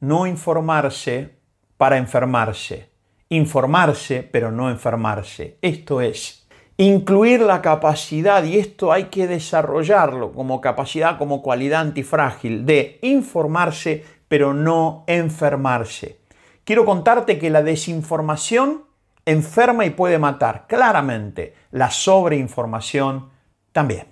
No 0.00 0.26
informarse 0.26 1.36
para 1.76 1.96
enfermarse. 1.96 2.90
Informarse 3.28 4.22
pero 4.22 4.50
no 4.50 4.70
enfermarse. 4.70 5.58
Esto 5.62 6.00
es, 6.00 6.46
incluir 6.76 7.40
la 7.40 7.62
capacidad, 7.62 8.44
y 8.44 8.58
esto 8.58 8.92
hay 8.92 9.04
que 9.04 9.26
desarrollarlo 9.26 10.32
como 10.32 10.60
capacidad, 10.60 11.18
como 11.18 11.42
cualidad 11.42 11.80
antifrágil, 11.80 12.66
de 12.66 12.98
informarse 13.02 14.04
pero 14.28 14.52
no 14.54 15.04
enfermarse. 15.06 16.18
Quiero 16.64 16.84
contarte 16.84 17.38
que 17.38 17.50
la 17.50 17.62
desinformación 17.62 18.83
enferma 19.26 19.84
y 19.84 19.90
puede 19.90 20.18
matar. 20.18 20.66
Claramente, 20.66 21.54
la 21.70 21.90
sobreinformación 21.90 23.30
también. 23.72 24.06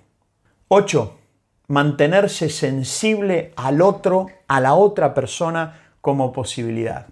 8. 0.67 1.17
Mantenerse 1.67 2.49
sensible 2.49 3.53
al 3.55 3.81
otro, 3.81 4.27
a 4.47 4.59
la 4.59 4.73
otra 4.73 5.13
persona 5.13 5.79
como 6.01 6.33
posibilidad. 6.33 7.07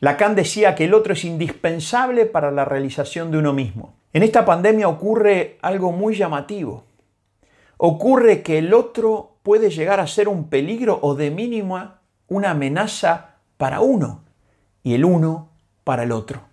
Lacan 0.00 0.34
decía 0.34 0.74
que 0.74 0.86
el 0.86 0.94
otro 0.94 1.12
es 1.12 1.24
indispensable 1.24 2.26
para 2.26 2.50
la 2.50 2.64
realización 2.64 3.30
de 3.30 3.38
uno 3.38 3.52
mismo. 3.52 3.94
En 4.12 4.22
esta 4.22 4.44
pandemia 4.44 4.88
ocurre 4.88 5.58
algo 5.62 5.92
muy 5.92 6.16
llamativo. 6.16 6.84
Ocurre 7.76 8.42
que 8.42 8.58
el 8.58 8.74
otro 8.74 9.36
puede 9.42 9.70
llegar 9.70 10.00
a 10.00 10.06
ser 10.06 10.28
un 10.28 10.48
peligro 10.48 10.98
o 11.02 11.14
de 11.14 11.30
mínima 11.30 12.00
una 12.28 12.50
amenaza 12.50 13.36
para 13.56 13.80
uno 13.80 14.24
y 14.82 14.94
el 14.94 15.04
uno 15.04 15.50
para 15.84 16.02
el 16.02 16.12
otro. 16.12 16.51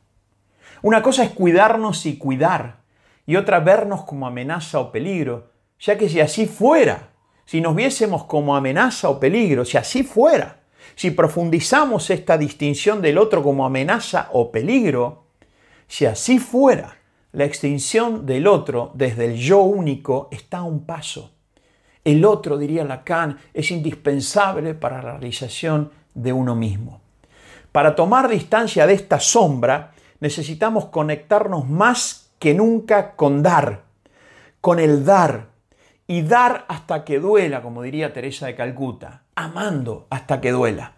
Una 0.82 1.02
cosa 1.02 1.24
es 1.24 1.32
cuidarnos 1.32 2.06
y 2.06 2.18
cuidar, 2.18 2.78
y 3.26 3.36
otra 3.36 3.60
vernos 3.60 4.04
como 4.04 4.28
amenaza 4.28 4.80
o 4.80 4.92
peligro, 4.92 5.52
ya 5.80 5.98
que 5.98 6.10
si 6.10 6.20
así 6.20 6.46
fuera, 6.46 7.10
si 7.46 7.62
nos 7.62 7.76
viésemos 7.76 8.26
como 8.26 8.56
amenaza 8.56 9.10
o 9.10 9.20
peligro, 9.20 9.66
si 9.66 9.78
así 9.78 10.04
fuera, 10.04 10.60
si 10.96 11.12
profundizamos 11.12 12.10
esta 12.10 12.38
distinción 12.38 13.02
del 13.02 13.18
otro 13.18 13.44
como 13.44 13.66
amenaza 13.66 14.30
o 14.34 14.52
peligro, 14.52 15.26
si 15.88 16.06
así 16.06 16.40
fuera, 16.40 16.98
la 17.32 17.46
extinción 17.46 18.26
del 18.26 18.48
otro 18.48 18.92
desde 18.94 19.26
el 19.26 19.36
yo 19.36 19.62
único 19.62 20.30
está 20.32 20.60
a 20.60 20.64
un 20.64 20.86
paso. 20.86 21.32
El 22.04 22.26
otro, 22.26 22.58
diría 22.58 22.84
Lacan, 22.84 23.38
es 23.54 23.72
indispensable 23.72 24.74
para 24.74 25.02
la 25.02 25.12
realización 25.12 25.92
de 26.14 26.34
uno 26.34 26.56
mismo. 26.56 27.02
Para 27.72 27.96
tomar 27.96 28.28
distancia 28.30 28.88
de 28.88 28.94
esta 28.94 29.20
sombra, 29.20 29.92
necesitamos 30.20 30.86
conectarnos 30.86 31.68
más 31.68 32.32
que 32.40 32.54
nunca 32.54 33.16
con 33.16 33.44
dar, 33.44 33.84
con 34.62 34.80
el 34.80 35.06
dar, 35.06 35.48
y 36.10 36.24
dar 36.24 36.66
hasta 36.70 37.06
que 37.06 37.20
duela, 37.20 37.62
como 37.62 37.84
diría 37.84 38.14
Teresa 38.14 38.48
de 38.48 38.56
Calcuta, 38.56 39.22
amando 39.36 40.08
hasta 40.10 40.42
que 40.42 40.52
duela. 40.52 40.94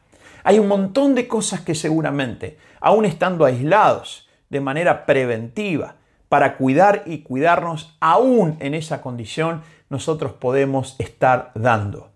Hay 0.46 0.58
un 0.58 0.70
montón 0.70 1.16
de 1.16 1.28
cosas 1.28 1.60
que 1.60 1.76
seguramente, 1.76 2.58
aún 2.80 3.04
estando 3.04 3.44
aislados 3.44 4.30
de 4.50 4.62
manera 4.62 5.06
preventiva, 5.06 5.96
para 6.30 6.56
cuidar 6.56 7.04
y 7.06 7.24
cuidarnos, 7.24 7.98
aún 8.00 8.56
en 8.62 8.74
esa 8.74 9.02
condición, 9.02 9.64
nosotros 9.90 10.32
podemos 10.32 10.96
estar 10.98 11.52
dando, 11.56 12.12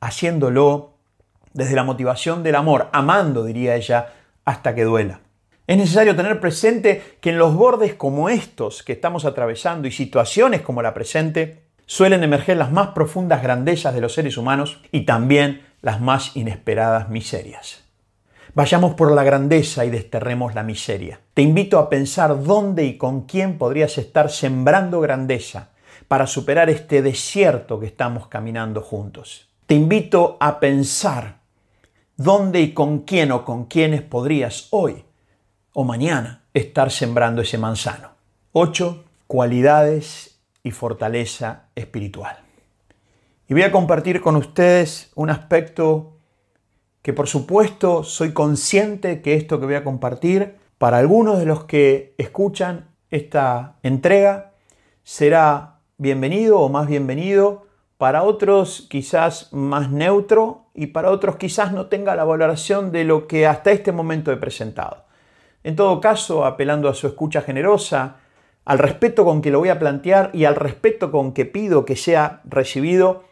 haciéndolo 0.00 0.94
desde 1.52 1.76
la 1.76 1.84
motivación 1.84 2.42
del 2.42 2.54
amor, 2.54 2.88
amando, 2.92 3.44
diría 3.44 3.76
ella, 3.76 4.14
hasta 4.46 4.74
que 4.74 4.84
duela. 4.84 5.20
Es 5.70 5.76
necesario 5.76 6.16
tener 6.16 6.40
presente 6.40 7.00
que 7.20 7.30
en 7.30 7.38
los 7.38 7.54
bordes 7.54 7.94
como 7.94 8.28
estos 8.28 8.82
que 8.82 8.92
estamos 8.92 9.24
atravesando 9.24 9.86
y 9.86 9.92
situaciones 9.92 10.62
como 10.62 10.82
la 10.82 10.94
presente, 10.94 11.62
suelen 11.86 12.24
emerger 12.24 12.56
las 12.56 12.72
más 12.72 12.88
profundas 12.88 13.40
grandezas 13.40 13.94
de 13.94 14.00
los 14.00 14.12
seres 14.12 14.36
humanos 14.36 14.82
y 14.90 15.02
también 15.02 15.64
las 15.80 16.00
más 16.00 16.36
inesperadas 16.36 17.08
miserias. 17.08 17.84
Vayamos 18.52 18.94
por 18.94 19.12
la 19.12 19.22
grandeza 19.22 19.84
y 19.84 19.90
desterremos 19.90 20.56
la 20.56 20.64
miseria. 20.64 21.20
Te 21.34 21.42
invito 21.42 21.78
a 21.78 21.88
pensar 21.88 22.42
dónde 22.42 22.84
y 22.84 22.98
con 22.98 23.26
quién 23.26 23.56
podrías 23.56 23.96
estar 23.96 24.28
sembrando 24.28 25.00
grandeza 25.00 25.70
para 26.08 26.26
superar 26.26 26.68
este 26.68 27.00
desierto 27.00 27.78
que 27.78 27.86
estamos 27.86 28.26
caminando 28.26 28.82
juntos. 28.82 29.48
Te 29.66 29.76
invito 29.76 30.36
a 30.40 30.58
pensar 30.58 31.36
dónde 32.16 32.60
y 32.60 32.74
con 32.74 33.02
quién 33.02 33.30
o 33.30 33.44
con 33.44 33.66
quiénes 33.66 34.02
podrías 34.02 34.66
hoy 34.70 35.04
o 35.72 35.84
mañana 35.84 36.42
estar 36.54 36.90
sembrando 36.90 37.42
ese 37.42 37.58
manzano. 37.58 38.10
8. 38.52 39.04
Cualidades 39.26 40.40
y 40.62 40.70
fortaleza 40.72 41.68
espiritual. 41.74 42.38
Y 43.48 43.54
voy 43.54 43.62
a 43.62 43.72
compartir 43.72 44.20
con 44.20 44.36
ustedes 44.36 45.10
un 45.14 45.30
aspecto 45.30 46.16
que 47.02 47.12
por 47.12 47.28
supuesto 47.28 48.04
soy 48.04 48.32
consciente 48.32 49.22
que 49.22 49.34
esto 49.34 49.58
que 49.58 49.66
voy 49.66 49.74
a 49.74 49.84
compartir 49.84 50.56
para 50.78 50.98
algunos 50.98 51.38
de 51.38 51.46
los 51.46 51.64
que 51.64 52.14
escuchan 52.18 52.88
esta 53.10 53.76
entrega 53.82 54.52
será 55.02 55.80
bienvenido 55.98 56.60
o 56.60 56.68
más 56.68 56.86
bienvenido, 56.86 57.66
para 57.98 58.22
otros 58.22 58.86
quizás 58.88 59.52
más 59.52 59.90
neutro 59.90 60.66
y 60.72 60.86
para 60.86 61.10
otros 61.10 61.36
quizás 61.36 61.72
no 61.72 61.86
tenga 61.86 62.16
la 62.16 62.24
valoración 62.24 62.92
de 62.92 63.04
lo 63.04 63.26
que 63.26 63.46
hasta 63.46 63.72
este 63.72 63.92
momento 63.92 64.32
he 64.32 64.36
presentado. 64.36 65.04
En 65.62 65.76
todo 65.76 66.00
caso, 66.00 66.44
apelando 66.44 66.88
a 66.88 66.94
su 66.94 67.06
escucha 67.06 67.42
generosa, 67.42 68.16
al 68.64 68.78
respeto 68.78 69.24
con 69.24 69.42
que 69.42 69.50
lo 69.50 69.58
voy 69.58 69.68
a 69.68 69.78
plantear 69.78 70.30
y 70.32 70.44
al 70.44 70.56
respeto 70.56 71.10
con 71.10 71.32
que 71.32 71.44
pido 71.44 71.84
que 71.84 71.96
sea 71.96 72.40
recibido, 72.44 73.24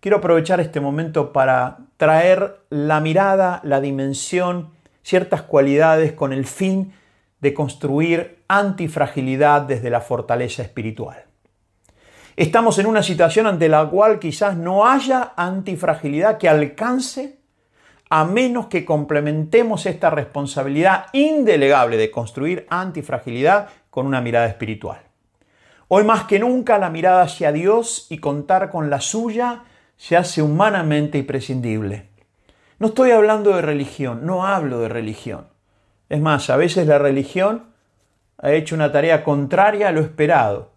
quiero 0.00 0.18
aprovechar 0.18 0.60
este 0.60 0.80
momento 0.80 1.32
para 1.32 1.78
traer 1.96 2.60
la 2.70 3.00
mirada, 3.00 3.60
la 3.64 3.80
dimensión, 3.80 4.70
ciertas 5.02 5.42
cualidades 5.42 6.12
con 6.12 6.32
el 6.32 6.46
fin 6.46 6.92
de 7.40 7.52
construir 7.52 8.42
antifragilidad 8.48 9.62
desde 9.62 9.90
la 9.90 10.00
fortaleza 10.00 10.62
espiritual. 10.62 11.24
Estamos 12.36 12.78
en 12.78 12.86
una 12.86 13.02
situación 13.02 13.46
ante 13.46 13.68
la 13.68 13.88
cual 13.88 14.18
quizás 14.18 14.56
no 14.56 14.86
haya 14.86 15.34
antifragilidad 15.36 16.38
que 16.38 16.48
alcance 16.48 17.38
a 18.16 18.24
menos 18.24 18.68
que 18.68 18.84
complementemos 18.84 19.86
esta 19.86 20.08
responsabilidad 20.08 21.06
indelegable 21.12 21.96
de 21.96 22.12
construir 22.12 22.64
antifragilidad 22.70 23.70
con 23.90 24.06
una 24.06 24.20
mirada 24.20 24.46
espiritual. 24.46 25.00
Hoy 25.88 26.04
más 26.04 26.22
que 26.22 26.38
nunca 26.38 26.78
la 26.78 26.90
mirada 26.90 27.22
hacia 27.22 27.50
Dios 27.50 28.06
y 28.10 28.18
contar 28.18 28.70
con 28.70 28.88
la 28.88 29.00
suya 29.00 29.64
se 29.96 30.16
hace 30.16 30.42
humanamente 30.42 31.18
imprescindible. 31.18 32.08
No 32.78 32.86
estoy 32.86 33.10
hablando 33.10 33.56
de 33.56 33.62
religión, 33.62 34.24
no 34.24 34.46
hablo 34.46 34.78
de 34.78 34.90
religión. 34.90 35.48
Es 36.08 36.20
más, 36.20 36.50
a 36.50 36.56
veces 36.56 36.86
la 36.86 37.00
religión 37.00 37.64
ha 38.38 38.52
hecho 38.52 38.76
una 38.76 38.92
tarea 38.92 39.24
contraria 39.24 39.88
a 39.88 39.92
lo 39.92 39.98
esperado 39.98 40.70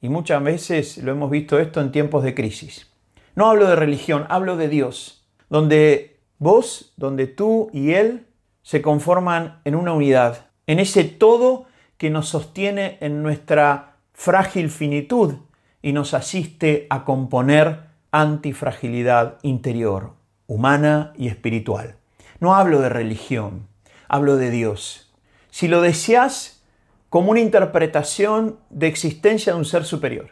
y 0.00 0.08
muchas 0.08 0.42
veces 0.42 0.98
lo 0.98 1.12
hemos 1.12 1.30
visto 1.30 1.60
esto 1.60 1.80
en 1.80 1.92
tiempos 1.92 2.24
de 2.24 2.34
crisis. 2.34 2.90
No 3.36 3.46
hablo 3.46 3.68
de 3.68 3.76
religión, 3.76 4.26
hablo 4.28 4.56
de 4.56 4.66
Dios, 4.66 5.24
donde 5.48 6.11
Vos, 6.42 6.92
donde 6.96 7.28
tú 7.28 7.70
y 7.72 7.92
Él 7.92 8.26
se 8.62 8.82
conforman 8.82 9.60
en 9.64 9.76
una 9.76 9.92
unidad, 9.92 10.46
en 10.66 10.80
ese 10.80 11.04
todo 11.04 11.66
que 11.98 12.10
nos 12.10 12.30
sostiene 12.30 12.98
en 13.00 13.22
nuestra 13.22 13.98
frágil 14.12 14.68
finitud 14.68 15.34
y 15.82 15.92
nos 15.92 16.14
asiste 16.14 16.88
a 16.90 17.04
componer 17.04 17.82
antifragilidad 18.10 19.38
interior, 19.42 20.14
humana 20.48 21.12
y 21.16 21.28
espiritual. 21.28 21.94
No 22.40 22.56
hablo 22.56 22.80
de 22.80 22.88
religión, 22.88 23.68
hablo 24.08 24.36
de 24.36 24.50
Dios. 24.50 25.14
Si 25.48 25.68
lo 25.68 25.80
deseas 25.80 26.64
como 27.08 27.30
una 27.30 27.38
interpretación 27.38 28.58
de 28.68 28.88
existencia 28.88 29.52
de 29.52 29.60
un 29.60 29.64
ser 29.64 29.84
superior. 29.84 30.30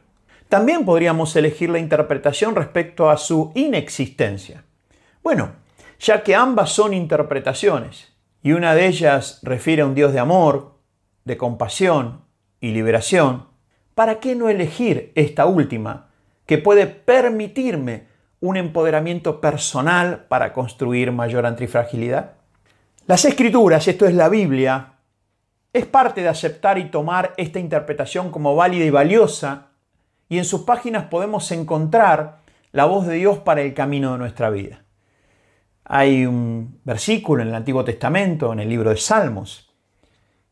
También 0.49 0.85
podríamos 0.85 1.37
elegir 1.37 1.71
la 1.71 1.79
interpretación 1.79 2.57
respecto 2.57 3.11
a 3.11 3.17
su 3.17 3.53
inexistencia. 3.55 4.65
Bueno, 5.23 5.53
ya 6.01 6.23
que 6.23 6.35
ambas 6.35 6.71
son 6.71 6.95
interpretaciones, 6.95 8.13
y 8.43 8.53
una 8.53 8.75
de 8.75 8.87
ellas 8.87 9.39
refiere 9.43 9.83
a 9.83 9.87
un 9.87 9.95
Dios 9.95 10.15
de 10.15 10.19
amor, 10.19 10.79
de 11.25 11.37
compasión 11.37 12.23
y 12.59 12.71
liberación, 12.71 13.49
¿para 13.95 14.19
qué 14.19 14.35
no 14.35 14.49
elegir 14.49 15.13
esta 15.15 15.45
última, 15.45 16.09
que 16.47 16.57
puede 16.57 16.87
permitirme 16.87 18.09
un 18.41 18.57
empoderamiento 18.57 19.43
personal 19.43 20.25
para 20.29 20.55
construir 20.55 21.13
mayor 21.13 21.45
antifragilidad? 21.45 22.33
Las 23.07 23.27
escrituras, 23.27 23.87
esto 23.87 24.07
es 24.07 24.15
la 24.15 24.31
Biblia, 24.31 24.95
es 25.75 25.85
parte 25.85 26.23
de 26.23 26.29
aceptar 26.29 26.79
y 26.79 26.91
tomar 26.91 27.35
esta 27.37 27.59
interpretación 27.59 28.31
como 28.31 28.57
válida 28.57 28.87
y 28.87 28.91
valiosa, 28.91 29.67
y 30.31 30.39
en 30.39 30.47
sus 30.47 30.63
páginas 30.63 31.05
podemos 31.05 31.53
encontrar 31.53 32.39
la 32.73 32.87
voz 32.87 33.07
de 33.07 33.17
Dios 33.17 33.39
para 33.39 33.61
el 33.61 33.75
camino 33.75 34.13
de 34.13 34.19
nuestra 34.19 34.49
vida. 34.49 34.85
Hay 35.93 36.25
un 36.25 36.79
versículo 36.85 37.43
en 37.43 37.49
el 37.49 37.55
Antiguo 37.57 37.85
Testamento, 37.85 38.53
en 38.53 38.61
el 38.61 38.69
libro 38.69 38.91
de 38.91 38.97
Salmos, 38.97 39.75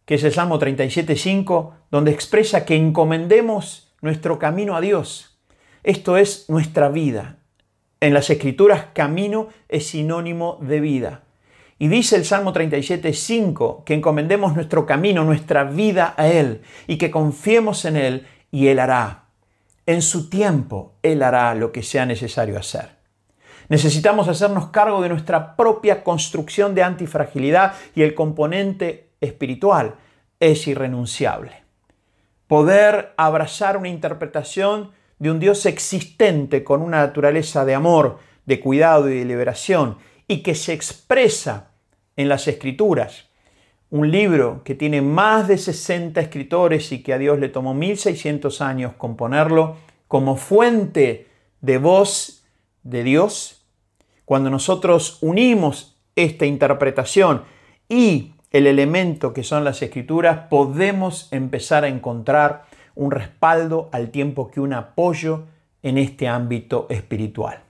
que 0.04 0.16
es 0.16 0.24
el 0.24 0.32
Salmo 0.32 0.58
37.5, 0.58 1.74
donde 1.92 2.10
expresa 2.10 2.64
que 2.64 2.74
encomendemos 2.74 3.94
nuestro 4.00 4.40
camino 4.40 4.74
a 4.74 4.80
Dios. 4.80 5.38
Esto 5.84 6.16
es 6.16 6.50
nuestra 6.50 6.88
vida. 6.88 7.38
En 8.00 8.14
las 8.14 8.30
Escrituras, 8.30 8.86
camino 8.92 9.46
es 9.68 9.86
sinónimo 9.86 10.58
de 10.60 10.80
vida. 10.80 11.22
Y 11.78 11.86
dice 11.86 12.16
el 12.16 12.24
Salmo 12.24 12.52
37.5 12.52 13.84
que 13.84 13.94
encomendemos 13.94 14.56
nuestro 14.56 14.86
camino, 14.86 15.22
nuestra 15.22 15.62
vida 15.62 16.14
a 16.16 16.26
Él 16.26 16.62
y 16.88 16.98
que 16.98 17.12
confiemos 17.12 17.84
en 17.84 17.96
Él 17.96 18.26
y 18.50 18.66
Él 18.66 18.80
hará. 18.80 19.26
En 19.86 20.02
su 20.02 20.28
tiempo, 20.28 20.94
Él 21.00 21.22
hará 21.22 21.54
lo 21.54 21.70
que 21.70 21.84
sea 21.84 22.06
necesario 22.06 22.58
hacer. 22.58 22.97
Necesitamos 23.68 24.28
hacernos 24.28 24.68
cargo 24.68 25.02
de 25.02 25.10
nuestra 25.10 25.54
propia 25.54 26.02
construcción 26.02 26.74
de 26.74 26.82
antifragilidad 26.82 27.74
y 27.94 28.02
el 28.02 28.14
componente 28.14 29.10
espiritual 29.20 29.96
es 30.40 30.66
irrenunciable. 30.66 31.52
Poder 32.46 33.12
abrazar 33.18 33.76
una 33.76 33.88
interpretación 33.88 34.92
de 35.18 35.30
un 35.30 35.38
Dios 35.38 35.66
existente 35.66 36.64
con 36.64 36.80
una 36.80 36.98
naturaleza 36.98 37.66
de 37.66 37.74
amor, 37.74 38.18
de 38.46 38.60
cuidado 38.60 39.10
y 39.10 39.18
de 39.18 39.24
liberación 39.26 39.98
y 40.26 40.42
que 40.42 40.54
se 40.54 40.72
expresa 40.72 41.72
en 42.16 42.30
las 42.30 42.48
escrituras. 42.48 43.26
Un 43.90 44.10
libro 44.10 44.62
que 44.64 44.74
tiene 44.74 45.02
más 45.02 45.46
de 45.46 45.58
60 45.58 46.20
escritores 46.20 46.90
y 46.92 47.02
que 47.02 47.12
a 47.12 47.18
Dios 47.18 47.38
le 47.38 47.50
tomó 47.50 47.74
1600 47.74 48.62
años 48.62 48.94
componerlo 48.96 49.76
como 50.06 50.36
fuente 50.36 51.26
de 51.60 51.78
voz 51.78 52.44
de 52.82 53.02
Dios 53.02 53.57
cuando 54.28 54.50
nosotros 54.50 55.16
unimos 55.22 55.96
esta 56.14 56.44
interpretación 56.44 57.44
y 57.88 58.34
el 58.50 58.66
elemento 58.66 59.32
que 59.32 59.42
son 59.42 59.64
las 59.64 59.80
escrituras, 59.80 60.48
podemos 60.50 61.32
empezar 61.32 61.84
a 61.84 61.88
encontrar 61.88 62.66
un 62.94 63.10
respaldo 63.10 63.88
al 63.90 64.10
tiempo 64.10 64.50
que 64.50 64.60
un 64.60 64.74
apoyo 64.74 65.46
en 65.82 65.96
este 65.96 66.28
ámbito 66.28 66.88
espiritual. 66.90 67.60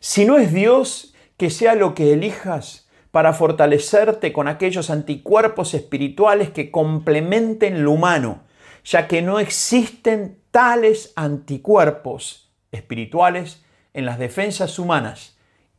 Si 0.00 0.24
no 0.24 0.38
es 0.38 0.54
Dios, 0.54 1.14
que 1.36 1.50
sea 1.50 1.74
lo 1.74 1.94
que 1.94 2.14
elijas 2.14 2.88
para 3.10 3.34
fortalecerte 3.34 4.32
con 4.32 4.48
aquellos 4.48 4.88
anticuerpos 4.88 5.74
espirituales 5.74 6.48
que 6.48 6.70
complementen 6.70 7.84
lo 7.84 7.90
humano, 7.90 8.44
ya 8.82 9.06
que 9.08 9.20
no 9.20 9.40
existen 9.40 10.38
tales 10.52 11.12
anticuerpos 11.16 12.50
espirituales 12.70 13.62
en 13.92 14.06
las 14.06 14.18
defensas 14.18 14.78
humanas 14.78 15.31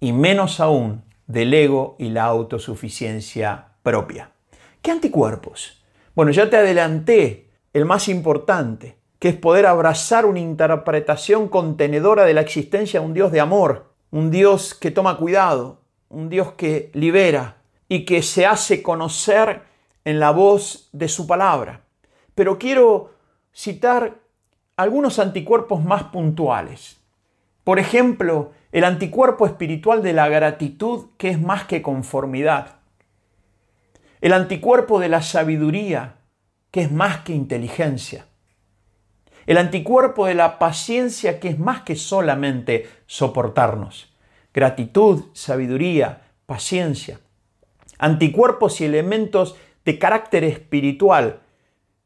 y 0.04 0.12
menos 0.12 0.60
aún 0.60 1.06
del 1.28 1.54
ego 1.54 1.95
y 1.97 2.10
la 2.10 2.26
autosuficiencia 2.26 3.70
propia. 3.84 4.32
¿Qué 4.82 4.91
anticuerpos? 4.91 5.82
Bueno, 6.14 6.34
ya 6.34 6.49
te 6.49 6.58
adelanté 6.58 7.51
el 7.72 7.86
más 7.86 8.10
importante, 8.10 8.97
que 9.18 9.30
es 9.30 9.38
poder 9.38 9.66
abrazar 9.66 10.26
una 10.26 10.41
interpretación 10.41 11.47
contenedora 11.47 12.26
de 12.26 12.34
la 12.34 12.41
existencia 12.41 12.99
de 12.99 13.06
un 13.06 13.14
Dios 13.14 13.32
de 13.32 13.39
amor, 13.39 13.93
un 14.12 14.30
Dios 14.30 14.74
que 14.74 14.91
toma 14.91 15.16
cuidado, 15.16 15.80
un 16.10 16.28
Dios 16.28 16.51
que 16.58 16.91
libera 16.93 17.62
y 17.88 18.04
que 18.04 18.24
se 18.24 18.45
hace 18.45 18.84
conocer 18.84 19.62
en 20.04 20.20
la 20.20 20.32
voz 20.32 20.89
de 20.91 21.08
su 21.08 21.28
palabra. 21.28 21.86
Pero 22.36 22.60
quiero 22.60 23.14
citar 23.54 24.16
algunos 24.76 25.18
anticuerpos 25.18 25.82
más 25.82 26.04
puntuales. 26.04 26.97
Por 27.64 27.80
ejemplo, 27.80 28.51
el 28.74 28.86
anticuerpo 28.86 29.45
espiritual 29.45 30.01
de 30.01 30.13
la 30.13 30.28
gratitud 30.28 31.11
que 31.17 31.30
es 31.30 31.39
más 31.39 31.65
que 31.65 31.84
conformidad. 31.84 32.78
El 34.19 34.34
anticuerpo 34.34 34.99
de 34.99 35.09
la 35.09 35.21
sabiduría 35.21 36.15
que 36.71 36.82
es 36.82 36.91
más 36.91 37.19
que 37.19 37.34
inteligencia. 37.34 38.26
El 39.45 39.59
anticuerpo 39.59 40.26
de 40.26 40.34
la 40.34 40.57
paciencia 40.57 41.39
que 41.39 41.49
es 41.49 41.59
más 41.59 41.84
que 41.84 41.95
solamente 41.95 42.89
soportarnos. 43.05 44.11
Gratitud, 44.55 45.26
sabiduría, 45.34 46.24
paciencia. 46.47 47.19
Anticuerpos 47.99 48.82
y 48.82 48.86
elementos 48.86 49.55
de 49.86 49.99
carácter 49.99 50.43
espiritual 50.43 51.41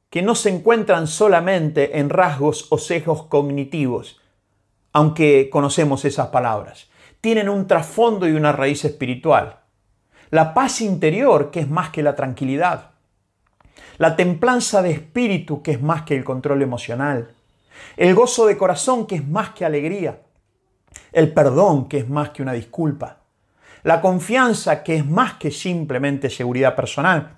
que 0.10 0.22
no 0.22 0.36
se 0.36 0.50
encuentran 0.50 1.08
solamente 1.08 2.00
en 2.00 2.10
rasgos 2.10 2.68
o 2.72 2.78
sesgos 2.78 3.24
cognitivos, 3.24 4.20
aunque 4.98 5.52
conocemos 5.52 6.06
esas 6.06 6.30
palabras. 6.30 6.90
Tienen 7.22 7.50
un 7.50 7.68
trasfondo 7.68 8.28
y 8.28 8.32
una 8.32 8.52
raíz 8.52 8.84
espiritual. 8.84 9.60
La 10.32 10.56
paz 10.56 10.82
interior, 10.82 11.52
que 11.52 11.60
es 11.60 11.70
más 11.70 11.92
que 11.92 12.02
la 12.02 12.16
tranquilidad. 12.16 12.94
La 14.00 14.16
templanza 14.16 14.82
de 14.82 14.90
espíritu, 14.90 15.62
que 15.62 15.70
es 15.70 15.84
más 15.84 16.02
que 16.02 16.16
el 16.16 16.24
control 16.24 16.64
emocional. 16.64 17.30
El 17.96 18.16
gozo 18.16 18.48
de 18.48 18.58
corazón, 18.58 19.06
que 19.06 19.18
es 19.18 19.28
más 19.28 19.52
que 19.52 19.66
alegría. 19.66 20.20
El 21.12 21.32
perdón, 21.32 21.88
que 21.88 22.00
es 22.00 22.10
más 22.10 22.32
que 22.32 22.42
una 22.42 22.54
disculpa. 22.54 23.18
La 23.84 24.02
confianza, 24.02 24.82
que 24.82 24.96
es 24.96 25.06
más 25.06 25.36
que 25.36 25.52
simplemente 25.52 26.32
seguridad 26.32 26.76
personal. 26.76 27.36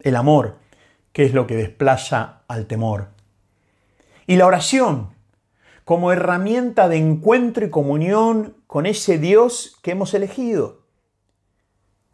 El 0.00 0.16
amor, 0.16 0.56
que 1.12 1.24
es 1.24 1.34
lo 1.34 1.46
que 1.46 1.54
desplaza 1.54 2.40
al 2.48 2.66
temor. 2.66 3.10
Y 4.26 4.34
la 4.34 4.46
oración, 4.46 5.12
como 5.84 6.12
herramienta 6.12 6.88
de 6.88 6.96
encuentro 6.96 7.66
y 7.66 7.70
comunión 7.70 8.56
con 8.66 8.86
ese 8.86 9.18
Dios 9.18 9.78
que 9.82 9.92
hemos 9.92 10.14
elegido, 10.14 10.82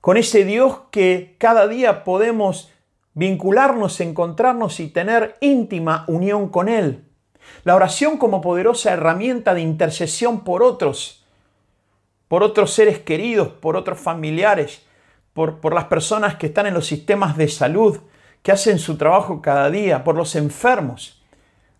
con 0.00 0.16
ese 0.16 0.44
Dios 0.44 0.80
que 0.90 1.36
cada 1.38 1.68
día 1.68 2.04
podemos 2.04 2.72
vincularnos, 3.14 4.00
encontrarnos 4.00 4.80
y 4.80 4.88
tener 4.88 5.36
íntima 5.40 6.04
unión 6.08 6.48
con 6.48 6.68
Él. 6.68 7.04
La 7.64 7.74
oración 7.74 8.16
como 8.16 8.40
poderosa 8.40 8.92
herramienta 8.92 9.54
de 9.54 9.60
intercesión 9.60 10.44
por 10.44 10.62
otros, 10.62 11.26
por 12.28 12.42
otros 12.42 12.72
seres 12.72 12.98
queridos, 12.98 13.48
por 13.48 13.76
otros 13.76 13.98
familiares, 13.98 14.82
por, 15.32 15.60
por 15.60 15.74
las 15.74 15.84
personas 15.84 16.36
que 16.36 16.46
están 16.46 16.66
en 16.66 16.74
los 16.74 16.86
sistemas 16.86 17.36
de 17.36 17.48
salud, 17.48 17.98
que 18.42 18.52
hacen 18.52 18.78
su 18.78 18.96
trabajo 18.96 19.42
cada 19.42 19.70
día, 19.70 20.04
por 20.04 20.14
los 20.14 20.36
enfermos 20.36 21.17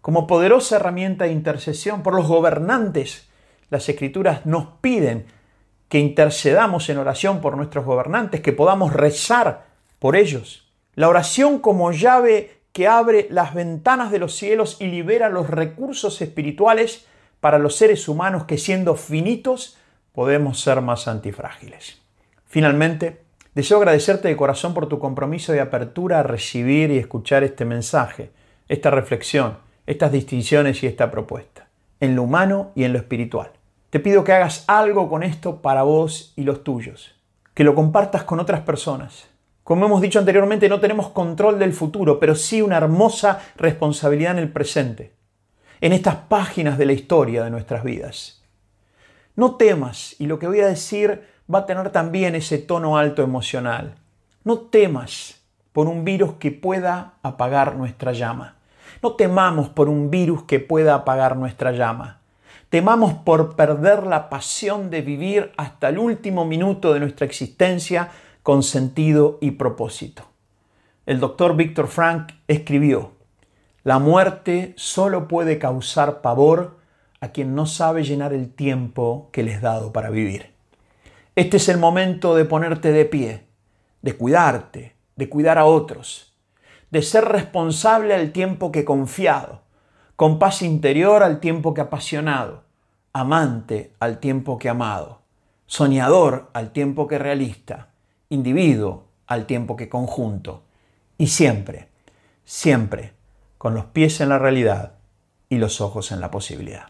como 0.09 0.27
poderosa 0.27 0.77
herramienta 0.77 1.27
de 1.27 1.33
intercesión 1.33 2.03
por 2.03 2.15
los 2.15 2.27
gobernantes. 2.27 3.29
Las 3.69 3.91
escrituras 3.91 4.47
nos 4.47 4.67
piden 4.81 5.27
que 5.91 5.99
intercedamos 5.99 6.89
en 6.89 6.97
oración 6.97 7.43
por 7.43 7.59
nuestros 7.59 7.85
gobernantes, 7.85 8.41
que 8.41 8.55
podamos 8.55 8.95
rezar 8.95 9.67
por 9.99 10.17
ellos. 10.17 10.73
La 10.95 11.11
oración 11.11 11.59
como 11.59 11.93
llave 11.93 12.63
que 12.73 12.89
abre 12.89 13.27
las 13.29 13.53
ventanas 13.53 14.11
de 14.11 14.19
los 14.19 14.35
cielos 14.35 14.79
y 14.81 14.87
libera 14.87 15.29
los 15.29 15.51
recursos 15.51 16.23
espirituales 16.23 17.05
para 17.41 17.59
los 17.59 17.77
seres 17.77 18.09
humanos 18.09 18.45
que 18.45 18.57
siendo 18.57 18.95
finitos 18.95 19.77
podemos 20.13 20.59
ser 20.59 20.81
más 20.81 21.07
antifrágiles. 21.07 22.01
Finalmente, 22.47 23.21
deseo 23.55 23.77
agradecerte 23.77 24.29
de 24.29 24.39
corazón 24.39 24.73
por 24.73 24.89
tu 24.89 24.99
compromiso 24.99 25.53
de 25.53 25.61
apertura 25.61 26.21
a 26.21 26.23
recibir 26.23 26.91
y 26.93 26.97
escuchar 26.97 27.45
este 27.45 27.67
mensaje, 27.67 28.31
esta 28.69 28.91
reflexión 28.91 29.68
estas 29.89 30.12
distinciones 30.12 30.82
y 30.82 30.86
esta 30.86 31.11
propuesta, 31.11 31.66
en 31.99 32.14
lo 32.14 32.24
humano 32.24 32.72
y 32.74 32.84
en 32.84 32.93
lo 32.93 32.99
espiritual. 32.99 33.51
Te 33.89 34.01
pido 34.01 34.22
que 34.22 34.34
hagas 34.34 34.64
algo 34.66 35.09
con 35.09 35.22
esto 35.22 35.62
para 35.62 35.82
vos 35.82 36.34
y 36.36 36.43
los 36.43 36.62
tuyos, 36.62 37.14
que 37.55 37.64
lo 37.64 37.74
compartas 37.74 38.24
con 38.24 38.39
otras 38.39 38.61
personas. 38.61 39.28
Como 39.64 39.86
hemos 39.86 40.03
dicho 40.03 40.18
anteriormente, 40.18 40.68
no 40.68 40.78
tenemos 40.78 41.09
control 41.09 41.59
del 41.59 41.72
futuro, 41.72 42.20
pero 42.20 42.34
sí 42.34 42.61
una 42.61 42.76
hermosa 42.76 43.41
responsabilidad 43.57 44.32
en 44.32 44.41
el 44.41 44.53
presente, 44.53 45.14
en 45.80 45.95
estas 45.95 46.16
páginas 46.16 46.76
de 46.76 46.84
la 46.84 46.93
historia 46.93 47.43
de 47.43 47.51
nuestras 47.51 47.82
vidas. 47.82 48.45
No 49.36 49.55
temas, 49.55 50.16
y 50.18 50.26
lo 50.26 50.39
que 50.39 50.49
voy 50.49 50.61
a 50.61 50.66
decir 50.66 51.22
va 51.53 51.61
a 51.61 51.66
tener 51.66 51.89
también 51.89 52.34
ese 52.34 52.59
tono 52.59 52.99
alto 52.99 53.22
emocional. 53.22 53.95
No 54.45 54.59
temas 54.59 55.41
por 55.72 55.86
un 55.86 56.05
virus 56.05 56.34
que 56.34 56.51
pueda 56.51 57.14
apagar 57.22 57.74
nuestra 57.74 58.12
llama. 58.12 58.58
No 59.03 59.12
temamos 59.12 59.68
por 59.68 59.89
un 59.89 60.11
virus 60.11 60.43
que 60.45 60.61
pueda 60.61 60.95
apagar 60.95 61.36
nuestra 61.36 61.72
llama. 61.72 62.20
Temamos 62.70 63.14
por 63.14 63.57
perder 63.57 64.07
la 64.07 64.28
pasión 64.28 64.91
de 64.91 65.01
vivir 65.01 65.53
hasta 65.57 65.89
el 65.89 65.99
último 65.99 66.45
minuto 66.45 66.93
de 66.93 67.01
nuestra 67.01 67.24
existencia 67.24 68.11
con 68.43 68.62
sentido 68.62 69.39
y 69.41 69.53
propósito. 69.53 70.24
El 71.07 71.20
doctor 71.20 71.57
Víctor 71.57 71.89
Frank 71.89 72.32
escribió, 72.49 73.12
La 73.84 73.99
muerte 73.99 74.74
solo 74.76 75.28
puede 75.28 75.59
causar 75.59 76.20
pavor 76.20 76.76
a 77.20 77.28
quien 77.28 77.55
no 77.55 77.66
sabe 77.66 78.05
llenar 78.05 78.32
el 78.32 78.53
tiempo 78.53 79.30
que 79.32 79.43
les 79.43 79.62
dado 79.62 79.93
para 79.93 80.11
vivir. 80.11 80.53
Este 81.34 81.57
es 81.57 81.68
el 81.68 81.78
momento 81.78 82.34
de 82.34 82.45
ponerte 82.45 82.93
de 82.93 83.05
pie, 83.05 83.45
de 84.03 84.16
cuidarte, 84.16 84.95
de 85.16 85.28
cuidar 85.28 85.59
a 85.59 85.64
otros, 85.64 86.28
de 86.91 87.03
ser 87.03 87.24
responsable 87.24 88.14
al 88.14 88.32
tiempo 88.32 88.72
que 88.72 88.84
confiado, 88.84 89.62
con 90.16 90.39
paz 90.39 90.62
interior 90.62 91.22
al 91.22 91.41
tiempo 91.41 91.74
que 91.74 91.80
apasionado, 91.80 92.64
amante 93.12 93.93
al 94.01 94.18
tiempo 94.18 94.59
que 94.59 94.68
amado, 94.68 95.20
soñador 95.66 96.51
al 96.55 96.72
tiempo 96.72 97.07
que 97.07 97.18
realista, 97.18 97.89
individuo 98.28 99.05
al 99.26 99.47
tiempo 99.47 99.76
que 99.76 99.89
conjunto, 99.89 100.64
Y 101.20 101.26
siempre, 101.26 101.89
siempre 102.45 103.12
con 103.59 103.74
los 103.74 103.86
pies 103.86 104.20
en 104.20 104.28
la 104.28 104.39
realidad 104.39 104.93
y 105.49 105.59
los 105.59 105.80
ojos 105.80 106.12
en 106.12 106.20
la 106.20 106.30
posibilidad. 106.30 106.89